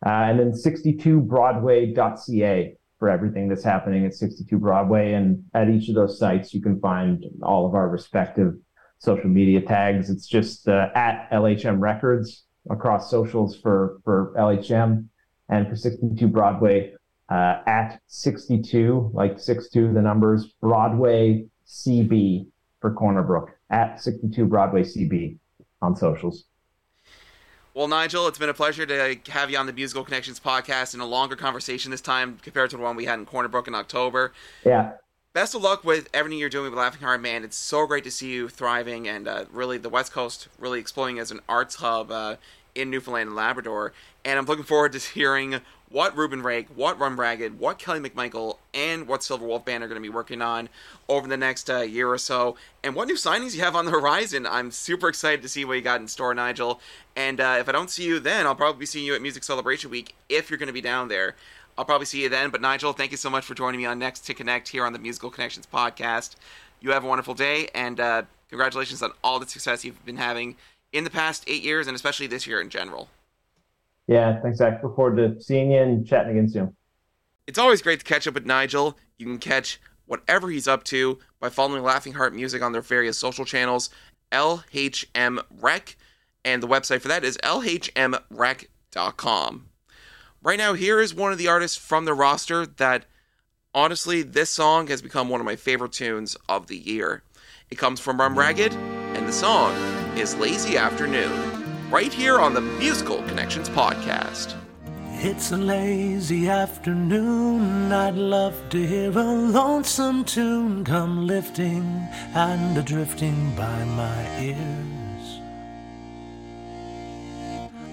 [0.04, 5.12] uh, and then 62broadway.ca for everything that's happening at 62 Broadway.
[5.12, 8.54] And at each of those sites, you can find all of our respective
[8.98, 10.10] social media tags.
[10.10, 15.06] It's just uh, at LHM Records across socials for, for LHM
[15.48, 16.94] and for 62 Broadway
[17.28, 22.46] uh, at 62, like 62, the numbers, Broadway CB
[22.80, 25.38] for Corner Brook at 62 Broadway CB
[25.80, 26.44] on socials.
[27.74, 31.00] Well, Nigel, it's been a pleasure to have you on the Musical Connections podcast in
[31.00, 33.74] a longer conversation this time compared to the one we had in Corner Brook in
[33.74, 34.32] October.
[34.64, 34.92] Yeah.
[35.32, 37.42] best of luck with everything you're doing with Laughing Heart, man.
[37.42, 41.18] It's so great to see you thriving and uh, really the West Coast really exploding
[41.18, 42.36] as an arts hub uh,
[42.76, 43.92] in Newfoundland and Labrador.
[44.24, 48.58] And I'm looking forward to hearing what Ruben Rake, what Rum Ragged, what Kelly McMichael,
[48.72, 50.68] and what Silver Wolf Band are going to be working on
[51.08, 53.90] over the next uh, year or so, and what new signings you have on the
[53.90, 54.46] horizon.
[54.46, 56.80] I'm super excited to see what you got in store, Nigel.
[57.14, 59.44] And uh, if I don't see you then, I'll probably be seeing you at Music
[59.44, 61.36] Celebration Week if you're going to be down there.
[61.76, 62.50] I'll probably see you then.
[62.50, 64.92] But Nigel, thank you so much for joining me on Next to Connect here on
[64.92, 66.36] the Musical Connections podcast.
[66.80, 70.56] You have a wonderful day, and uh, congratulations on all the success you've been having
[70.92, 73.08] in the past eight years and especially this year in general.
[74.06, 74.82] Yeah, thanks, Zach.
[74.82, 76.76] Look forward to seeing you and chatting again soon.
[77.46, 78.98] It's always great to catch up with Nigel.
[79.18, 83.18] You can catch whatever he's up to by following Laughing Heart Music on their various
[83.18, 83.90] social channels,
[84.32, 85.96] LHM Rec,
[86.44, 88.68] and the website for that is lhmrec.com.
[90.42, 93.06] Right now, here is one of the artists from the roster that
[93.74, 97.22] honestly, this song has become one of my favorite tunes of the year.
[97.70, 99.72] It comes from Rum Ragged, and the song
[100.16, 101.53] is Lazy Afternoon,
[101.90, 104.54] right here on the Musical Connections podcast.
[105.26, 107.92] It's a lazy afternoon.
[107.92, 111.84] I'd love to hear a lonesome tune come lifting
[112.34, 115.40] and a drifting by my ears.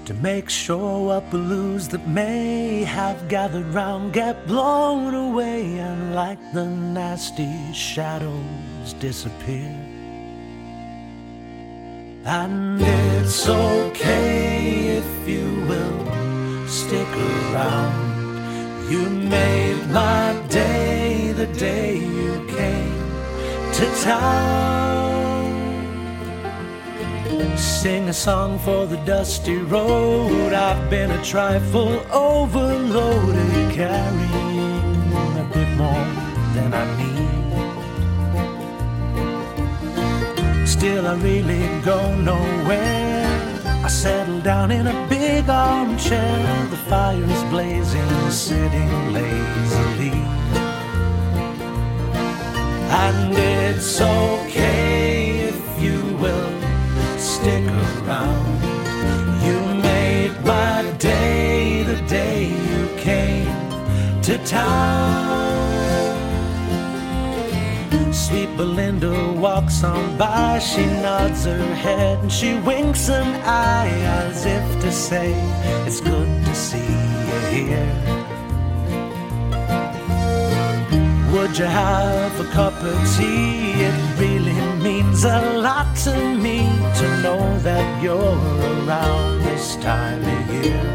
[0.05, 6.39] To make sure what blues that may have gathered round get blown away and like
[6.53, 9.90] the nasty shadows disappear.
[12.23, 18.91] And it's okay if you will stick around.
[18.91, 24.51] You made my day the day you came to town.
[27.57, 30.53] Sing a song for the dusty road.
[30.53, 36.05] I've been a trifle overloaded, carrying a bit more
[36.53, 37.10] than I need.
[40.81, 43.27] Still, I really go nowhere.
[43.85, 46.67] I settle down in a big armchair.
[46.71, 50.09] The fire is blazing, sitting lazily.
[53.05, 56.51] And it's okay if you will
[57.19, 58.63] stick around.
[59.45, 63.53] You made my day the day you came
[64.23, 65.60] to town.
[68.31, 73.91] Sweet Belinda walks on by, she nods her head and she winks an eye
[74.23, 75.33] as if to say,
[75.85, 76.93] It's good to see
[77.27, 77.93] you here.
[81.33, 83.73] Would you have a cup of tea?
[83.89, 86.59] It really means a lot to me
[86.99, 90.87] to know that you're around this time of year.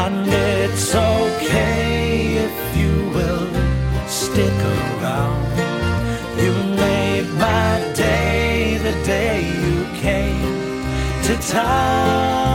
[0.00, 2.91] And it's okay if you
[4.32, 5.42] stick around.
[6.42, 6.52] You
[6.84, 10.40] made my day the day you came
[11.24, 12.51] to town.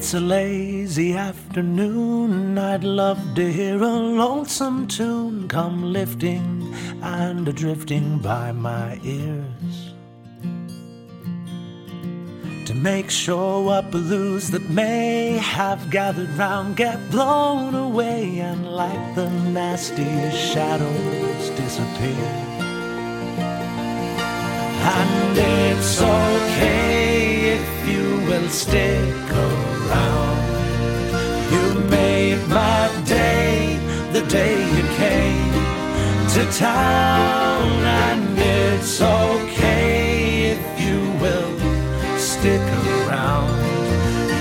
[0.00, 2.56] It's a lazy afternoon.
[2.56, 9.92] I'd love to hear a lonesome tune come lifting and drifting by my ears.
[12.64, 19.14] To make sure what blues that may have gathered round get blown away and like
[19.14, 22.30] the nasty shadows disappear.
[24.96, 29.79] And it's okay if you will stick around.
[31.52, 33.78] You made my day
[34.12, 35.52] the day you came
[36.34, 37.68] to town,
[38.04, 41.52] and it's okay if you will
[42.18, 43.50] stick around.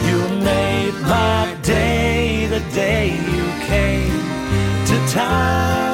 [0.07, 4.21] You made my day the day you came
[4.85, 5.88] to town.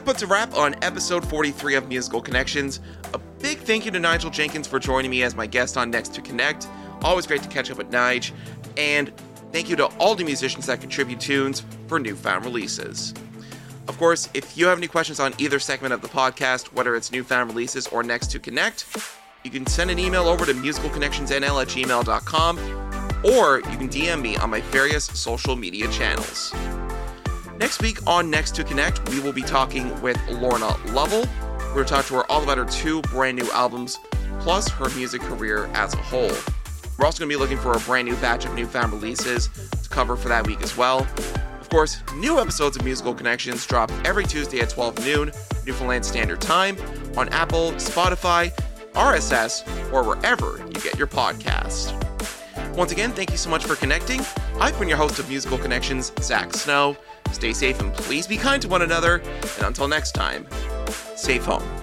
[0.00, 2.80] That puts a wrap on episode 43 of Musical Connections.
[3.12, 6.14] A big thank you to Nigel Jenkins for joining me as my guest on Next
[6.14, 6.66] to Connect.
[7.02, 8.32] Always great to catch up with Nige.
[8.78, 9.12] And
[9.52, 13.12] thank you to all the musicians that contribute tunes for newfound releases.
[13.88, 17.12] Of course, if you have any questions on either segment of the podcast, whether it's
[17.12, 18.86] newfound releases or Next to Connect,
[19.44, 22.58] you can send an email over to musicalconnectionsnl at gmail.com
[23.24, 26.54] or you can DM me on my various social media channels.
[27.60, 31.28] Next week on Next to Connect, we will be talking with Lorna Lovell.
[31.58, 33.98] We're going to talk to her all about her two brand new albums,
[34.40, 36.32] plus her music career as a whole.
[36.96, 39.48] We're also going to be looking for a brand new batch of newfound releases
[39.82, 41.06] to cover for that week as well.
[41.60, 45.30] Of course, new episodes of Musical Connections drop every Tuesday at 12 noon,
[45.66, 46.78] Newfoundland Standard Time,
[47.18, 48.50] on Apple, Spotify,
[48.94, 51.94] RSS, or wherever you get your podcast.
[52.74, 54.22] Once again, thank you so much for connecting.
[54.58, 56.96] I've been your host of Musical Connections, Zach Snow.
[57.32, 59.22] Stay safe and please be kind to one another.
[59.58, 60.46] And until next time,
[61.16, 61.79] safe home.